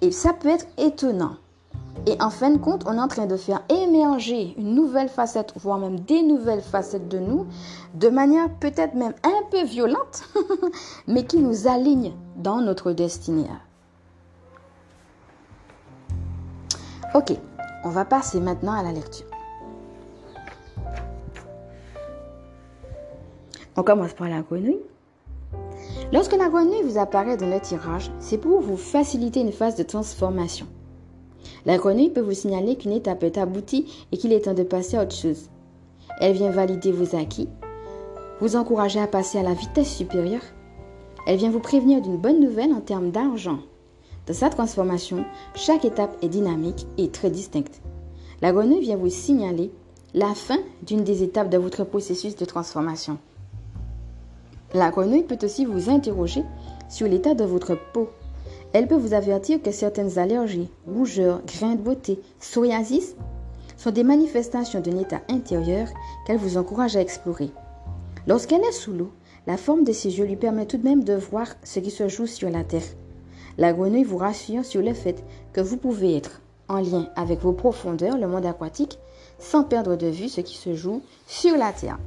Et 0.00 0.12
ça 0.12 0.32
peut 0.32 0.48
être 0.48 0.66
étonnant. 0.78 1.36
Et 2.06 2.16
en 2.20 2.30
fin 2.30 2.50
de 2.50 2.58
compte, 2.58 2.84
on 2.86 2.94
est 2.94 3.00
en 3.00 3.08
train 3.08 3.26
de 3.26 3.36
faire 3.36 3.62
émerger 3.68 4.54
une 4.56 4.74
nouvelle 4.74 5.08
facette, 5.08 5.52
voire 5.56 5.78
même 5.78 6.00
des 6.00 6.22
nouvelles 6.22 6.62
facettes 6.62 7.08
de 7.08 7.18
nous, 7.18 7.46
de 7.94 8.08
manière 8.08 8.48
peut-être 8.58 8.94
même 8.94 9.14
un 9.22 9.42
peu 9.50 9.64
violente, 9.64 10.24
mais 11.06 11.24
qui 11.24 11.38
nous 11.38 11.68
aligne 11.68 12.12
dans 12.36 12.60
notre 12.60 12.92
destinée. 12.92 13.46
Ok, 17.14 17.32
on 17.84 17.90
va 17.90 18.04
passer 18.04 18.40
maintenant 18.40 18.72
à 18.72 18.82
la 18.82 18.92
lecture. 18.92 19.26
On 23.76 23.82
commence 23.82 24.14
par 24.14 24.28
la 24.28 24.40
grenouille. 24.40 24.80
Lorsque 26.12 26.36
la 26.36 26.48
grenouille 26.48 26.82
vous 26.82 26.98
apparaît 26.98 27.36
dans 27.36 27.50
le 27.50 27.60
tirage, 27.60 28.10
c'est 28.20 28.38
pour 28.38 28.60
vous 28.60 28.76
faciliter 28.76 29.40
une 29.40 29.52
phase 29.52 29.76
de 29.76 29.82
transformation. 29.82 30.66
La 31.66 31.76
grenouille 31.76 32.10
peut 32.10 32.20
vous 32.20 32.32
signaler 32.32 32.76
qu'une 32.76 32.92
étape 32.92 33.22
est 33.22 33.38
aboutie 33.38 33.86
et 34.12 34.16
qu'il 34.16 34.32
est 34.32 34.40
temps 34.40 34.54
de 34.54 34.62
passer 34.62 34.96
à 34.96 35.02
autre 35.02 35.14
chose. 35.14 35.50
Elle 36.20 36.34
vient 36.34 36.50
valider 36.50 36.92
vos 36.92 37.16
acquis, 37.16 37.48
vous 38.40 38.56
encourager 38.56 39.00
à 39.00 39.06
passer 39.06 39.38
à 39.38 39.42
la 39.42 39.54
vitesse 39.54 39.94
supérieure. 39.94 40.42
Elle 41.26 41.36
vient 41.36 41.50
vous 41.50 41.60
prévenir 41.60 42.00
d'une 42.00 42.16
bonne 42.16 42.40
nouvelle 42.40 42.72
en 42.72 42.80
termes 42.80 43.10
d'argent. 43.10 43.58
Dans 44.26 44.34
sa 44.34 44.48
transformation, 44.48 45.24
chaque 45.54 45.84
étape 45.84 46.16
est 46.22 46.28
dynamique 46.28 46.86
et 46.98 47.08
très 47.08 47.30
distincte. 47.30 47.80
La 48.42 48.52
grenouille 48.52 48.80
vient 48.80 48.96
vous 48.96 49.10
signaler 49.10 49.70
la 50.14 50.34
fin 50.34 50.58
d'une 50.86 51.04
des 51.04 51.22
étapes 51.22 51.50
de 51.50 51.58
votre 51.58 51.84
processus 51.84 52.36
de 52.36 52.44
transformation. 52.44 53.18
La 54.72 54.90
grenouille 54.90 55.24
peut 55.24 55.38
aussi 55.42 55.64
vous 55.64 55.90
interroger 55.90 56.44
sur 56.88 57.08
l'état 57.08 57.34
de 57.34 57.44
votre 57.44 57.76
peau. 57.92 58.08
Elle 58.72 58.86
peut 58.86 58.96
vous 58.96 59.14
avertir 59.14 59.60
que 59.62 59.72
certaines 59.72 60.18
allergies, 60.18 60.70
rougeurs, 60.86 61.42
grains 61.46 61.74
de 61.74 61.82
beauté, 61.82 62.20
psoriasis 62.38 63.16
sont 63.76 63.90
des 63.90 64.04
manifestations 64.04 64.80
d'un 64.80 64.98
état 64.98 65.20
intérieur 65.28 65.88
qu'elle 66.26 66.36
vous 66.36 66.56
encourage 66.56 66.96
à 66.96 67.00
explorer. 67.00 67.50
Lorsqu'elle 68.26 68.62
est 68.62 68.72
sous 68.72 68.92
l'eau, 68.92 69.10
la 69.46 69.56
forme 69.56 69.84
de 69.84 69.92
ses 69.92 70.18
yeux 70.18 70.26
lui 70.26 70.36
permet 70.36 70.66
tout 70.66 70.76
de 70.76 70.84
même 70.84 71.02
de 71.02 71.14
voir 71.14 71.46
ce 71.64 71.80
qui 71.80 71.90
se 71.90 72.08
joue 72.08 72.26
sur 72.26 72.50
la 72.50 72.62
terre. 72.62 72.82
La 73.58 73.72
grenouille 73.72 74.04
vous 74.04 74.18
rassure 74.18 74.64
sur 74.64 74.82
le 74.82 74.94
fait 74.94 75.24
que 75.52 75.60
vous 75.60 75.76
pouvez 75.76 76.16
être 76.16 76.40
en 76.68 76.80
lien 76.80 77.08
avec 77.16 77.40
vos 77.40 77.52
profondeurs, 77.52 78.18
le 78.18 78.28
monde 78.28 78.46
aquatique, 78.46 78.98
sans 79.38 79.64
perdre 79.64 79.96
de 79.96 80.06
vue 80.06 80.28
ce 80.28 80.42
qui 80.42 80.56
se 80.56 80.74
joue 80.74 81.02
sur 81.26 81.56
la 81.56 81.72
terre 81.72 81.98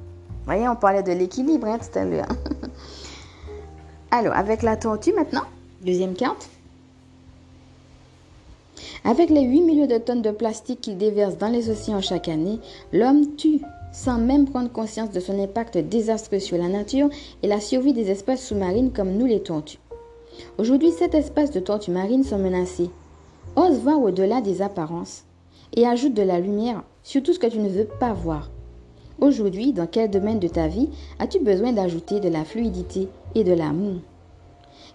voyez, 0.46 0.68
on 0.68 0.76
parlait 0.76 1.04
de 1.04 1.12
l'équilibre 1.12 1.68
hein, 1.68 1.80
tout 1.80 1.98
à 1.98 2.06
l'heure. 2.06 2.28
Alors, 4.12 4.34
avec 4.34 4.62
la 4.62 4.78
tortue 4.78 5.14
maintenant, 5.14 5.44
deuxième 5.82 6.14
carte. 6.14 6.50
Avec 9.04 9.30
les 9.30 9.44
8 9.44 9.62
millions 9.62 9.88
de 9.88 9.98
tonnes 9.98 10.22
de 10.22 10.32
plastique 10.32 10.82
qu'il 10.82 10.98
déverse 10.98 11.38
dans 11.38 11.50
les 11.50 11.70
océans 11.70 12.02
chaque 12.02 12.28
année, 12.28 12.60
l'homme 12.92 13.36
tue 13.36 13.62
sans 13.92 14.18
même 14.18 14.46
prendre 14.46 14.72
conscience 14.72 15.12
de 15.12 15.20
son 15.20 15.40
impact 15.40 15.78
désastreux 15.78 16.40
sur 16.40 16.58
la 16.58 16.68
nature 16.68 17.10
et 17.44 17.48
la 17.48 17.60
survie 17.60 17.94
des 17.94 18.10
espèces 18.10 18.46
sous-marines 18.46 18.92
comme 18.92 19.12
nous 19.18 19.26
les 19.26 19.42
tortues. 19.42 19.80
Aujourd'hui, 20.58 20.92
cette 20.92 21.14
espèce 21.14 21.52
de 21.52 21.60
tortues 21.60 21.92
marines 21.92 22.24
sont 22.24 22.40
menacées. 22.40 22.90
Ose 23.56 23.80
voir 23.80 24.02
au-delà 24.02 24.42
des 24.42 24.62
apparences 24.62 25.26
et 25.76 25.86
ajoute 25.86 26.16
de 26.16 26.24
la 26.24 26.40
lumière 26.40 26.84
sur 27.04 27.22
tout 27.22 27.34
ce 27.34 27.40
que 27.40 27.48
tu 27.48 27.60
ne 27.60 27.70
veux 27.70 27.88
pas 28.00 28.14
voir. 28.14 28.50
Aujourd'hui, 29.22 29.74
dans 29.74 29.86
quel 29.86 30.10
domaine 30.10 30.40
de 30.40 30.48
ta 30.48 30.68
vie 30.68 30.90
as-tu 31.20 31.40
besoin 31.40 31.72
d'ajouter 31.72 32.20
de 32.20 32.30
la 32.30 32.44
fluidité 32.44 33.08
et 33.36 33.44
de 33.44 33.54
l'amour? 33.54 34.02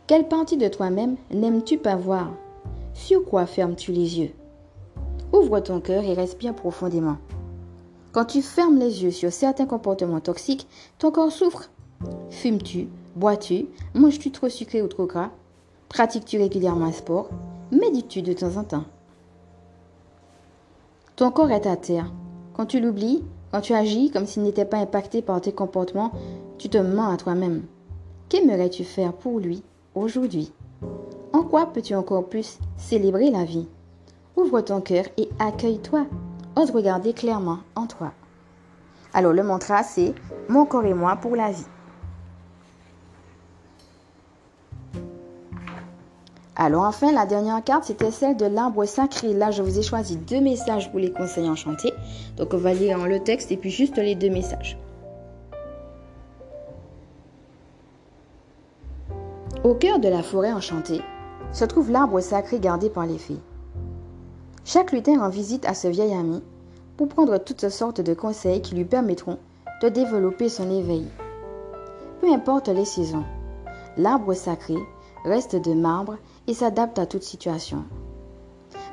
Quelle 0.08 0.26
partie 0.26 0.56
de 0.56 0.68
toi-même 0.68 1.16
n'aimes-tu 1.30 1.78
pas 1.78 1.96
voir? 1.96 2.32
Sur 2.94 3.24
quoi 3.24 3.46
fermes-tu 3.46 3.92
les 3.92 4.18
yeux? 4.18 4.32
Ouvre 5.32 5.60
ton 5.60 5.80
cœur 5.80 6.04
et 6.04 6.14
respire 6.14 6.54
profondément. 6.54 7.18
Quand 8.12 8.24
tu 8.24 8.42
fermes 8.42 8.78
les 8.78 9.04
yeux 9.04 9.10
sur 9.10 9.32
certains 9.32 9.66
comportements 9.66 10.20
toxiques, 10.20 10.66
ton 10.98 11.10
corps 11.10 11.30
souffre. 11.30 11.70
Fumes-tu? 12.30 12.88
Bois-tu? 13.16 13.66
Manges-tu 13.94 14.30
trop 14.30 14.48
sucré 14.48 14.82
ou 14.82 14.88
trop 14.88 15.06
gras? 15.06 15.30
Pratiques-tu 15.88 16.38
régulièrement 16.38 16.86
un 16.86 16.92
sport? 16.92 17.28
Médites-tu 17.70 18.22
de 18.22 18.32
temps 18.32 18.56
en 18.56 18.64
temps? 18.64 18.84
Ton 21.16 21.30
corps 21.30 21.50
est 21.50 21.66
à 21.66 21.76
terre. 21.76 22.12
Quand 22.54 22.66
tu 22.66 22.80
l'oublies, 22.80 23.22
quand 23.52 23.60
tu 23.60 23.74
agis 23.74 24.10
comme 24.10 24.26
s'il 24.26 24.42
n'était 24.42 24.64
pas 24.64 24.78
impacté 24.78 25.22
par 25.22 25.40
tes 25.40 25.52
comportements, 25.52 26.12
tu 26.58 26.68
te 26.68 26.78
mens 26.78 27.10
à 27.10 27.16
toi-même. 27.16 27.64
Qu'aimerais-tu 28.28 28.84
faire 28.84 29.12
pour 29.12 29.38
lui 29.38 29.62
aujourd'hui? 29.94 30.52
En 31.32 31.42
quoi 31.42 31.66
peux-tu 31.66 31.94
encore 31.94 32.26
plus 32.26 32.58
célébrer 32.76 33.30
la 33.30 33.44
vie? 33.44 33.68
Ouvre 34.36 34.60
ton 34.60 34.80
cœur 34.80 35.04
et 35.16 35.28
accueille-toi. 35.38 36.06
Ose 36.56 36.70
regarder 36.70 37.12
clairement 37.12 37.58
en 37.74 37.86
toi. 37.86 38.12
Alors 39.12 39.32
le 39.32 39.42
mantra 39.42 39.82
c'est 39.82 40.14
Mon 40.48 40.64
corps 40.64 40.84
et 40.84 40.94
moi 40.94 41.16
pour 41.16 41.36
la 41.36 41.50
vie. 41.50 41.66
Alors 46.60 46.82
enfin, 46.82 47.12
la 47.12 47.24
dernière 47.24 47.62
carte, 47.62 47.84
c'était 47.84 48.10
celle 48.10 48.36
de 48.36 48.46
l'arbre 48.46 48.84
sacré. 48.84 49.32
Là, 49.32 49.52
je 49.52 49.62
vous 49.62 49.78
ai 49.78 49.82
choisi 49.82 50.16
deux 50.16 50.40
messages 50.40 50.90
pour 50.90 50.98
les 50.98 51.12
conseils 51.12 51.48
enchantés. 51.48 51.92
Donc, 52.36 52.52
on 52.52 52.58
va 52.58 52.74
lire 52.74 53.06
le 53.06 53.20
texte 53.20 53.52
et 53.52 53.56
puis 53.56 53.70
juste 53.70 53.96
les 53.96 54.16
deux 54.16 54.28
messages. 54.28 54.76
Au 59.62 59.74
cœur 59.74 60.00
de 60.00 60.08
la 60.08 60.24
forêt 60.24 60.52
enchantée 60.52 61.00
se 61.52 61.64
trouve 61.64 61.90
l'arbre 61.90 62.20
sacré 62.20 62.60
gardé 62.60 62.90
par 62.90 63.06
les 63.06 63.18
fées. 63.18 63.40
Chaque 64.64 64.92
lutin 64.92 65.18
rend 65.18 65.30
visite 65.30 65.64
à 65.66 65.74
ce 65.74 65.88
vieil 65.88 66.12
ami 66.12 66.42
pour 66.96 67.08
prendre 67.08 67.38
toutes 67.38 67.68
sortes 67.68 68.00
de 68.00 68.14
conseils 68.14 68.60
qui 68.60 68.74
lui 68.74 68.84
permettront 68.84 69.38
de 69.80 69.88
développer 69.88 70.48
son 70.48 70.70
éveil. 70.70 71.06
peu 72.20 72.32
importe 72.32 72.68
les 72.68 72.84
saisons. 72.84 73.24
L'arbre 73.96 74.34
sacré 74.34 74.76
reste 75.24 75.56
de 75.56 75.72
marbre 75.72 76.16
et 76.46 76.54
s'adapte 76.54 76.98
à 76.98 77.06
toute 77.06 77.22
situation. 77.22 77.84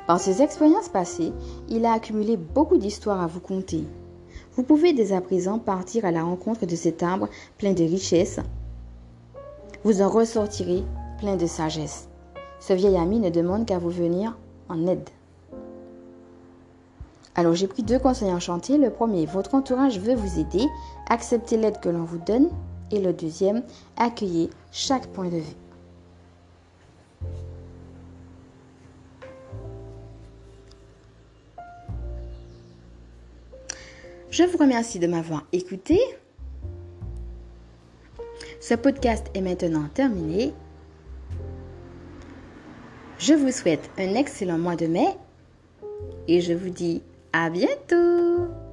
Par 0.06 0.20
ses 0.20 0.40
expériences 0.42 0.88
passées, 0.88 1.32
il 1.68 1.84
a 1.84 1.92
accumulé 1.92 2.36
beaucoup 2.36 2.76
d'histoires 2.76 3.20
à 3.20 3.26
vous 3.26 3.40
conter. 3.40 3.84
Vous 4.54 4.62
pouvez 4.62 4.92
dès 4.92 5.12
à 5.12 5.20
présent 5.20 5.58
partir 5.58 6.04
à 6.04 6.12
la 6.12 6.22
rencontre 6.22 6.64
de 6.64 6.76
cet 6.76 7.02
arbre 7.02 7.28
plein 7.58 7.72
de 7.72 7.82
richesses. 7.82 8.40
Vous 9.84 10.00
en 10.00 10.08
ressortirez 10.08 10.84
plein 11.18 11.36
de 11.36 11.46
sagesse. 11.46 12.05
Ce 12.60 12.72
vieil 12.72 12.96
ami 12.96 13.20
ne 13.20 13.30
demande 13.30 13.66
qu'à 13.66 13.78
vous 13.78 13.90
venir 13.90 14.36
en 14.68 14.86
aide. 14.86 15.08
Alors 17.34 17.54
j'ai 17.54 17.66
pris 17.66 17.82
deux 17.82 17.98
conseils 17.98 18.32
enchantés. 18.32 18.78
Le 18.78 18.90
premier, 18.90 19.26
votre 19.26 19.54
entourage 19.54 20.00
veut 20.00 20.14
vous 20.14 20.40
aider. 20.40 20.66
Acceptez 21.10 21.56
l'aide 21.56 21.80
que 21.80 21.90
l'on 21.90 22.04
vous 22.04 22.18
donne. 22.18 22.48
Et 22.90 23.00
le 23.00 23.12
deuxième, 23.12 23.62
accueillez 23.96 24.48
chaque 24.72 25.06
point 25.08 25.28
de 25.28 25.36
vue. 25.36 25.56
Je 34.30 34.42
vous 34.44 34.58
remercie 34.58 34.98
de 34.98 35.06
m'avoir 35.06 35.44
écouté. 35.52 35.98
Ce 38.60 38.74
podcast 38.74 39.26
est 39.34 39.40
maintenant 39.40 39.88
terminé. 39.92 40.52
Je 43.18 43.32
vous 43.32 43.50
souhaite 43.50 43.90
un 43.98 44.14
excellent 44.14 44.58
mois 44.58 44.76
de 44.76 44.86
mai 44.86 45.16
et 46.28 46.42
je 46.42 46.52
vous 46.52 46.68
dis 46.68 47.02
à 47.32 47.48
bientôt. 47.48 48.65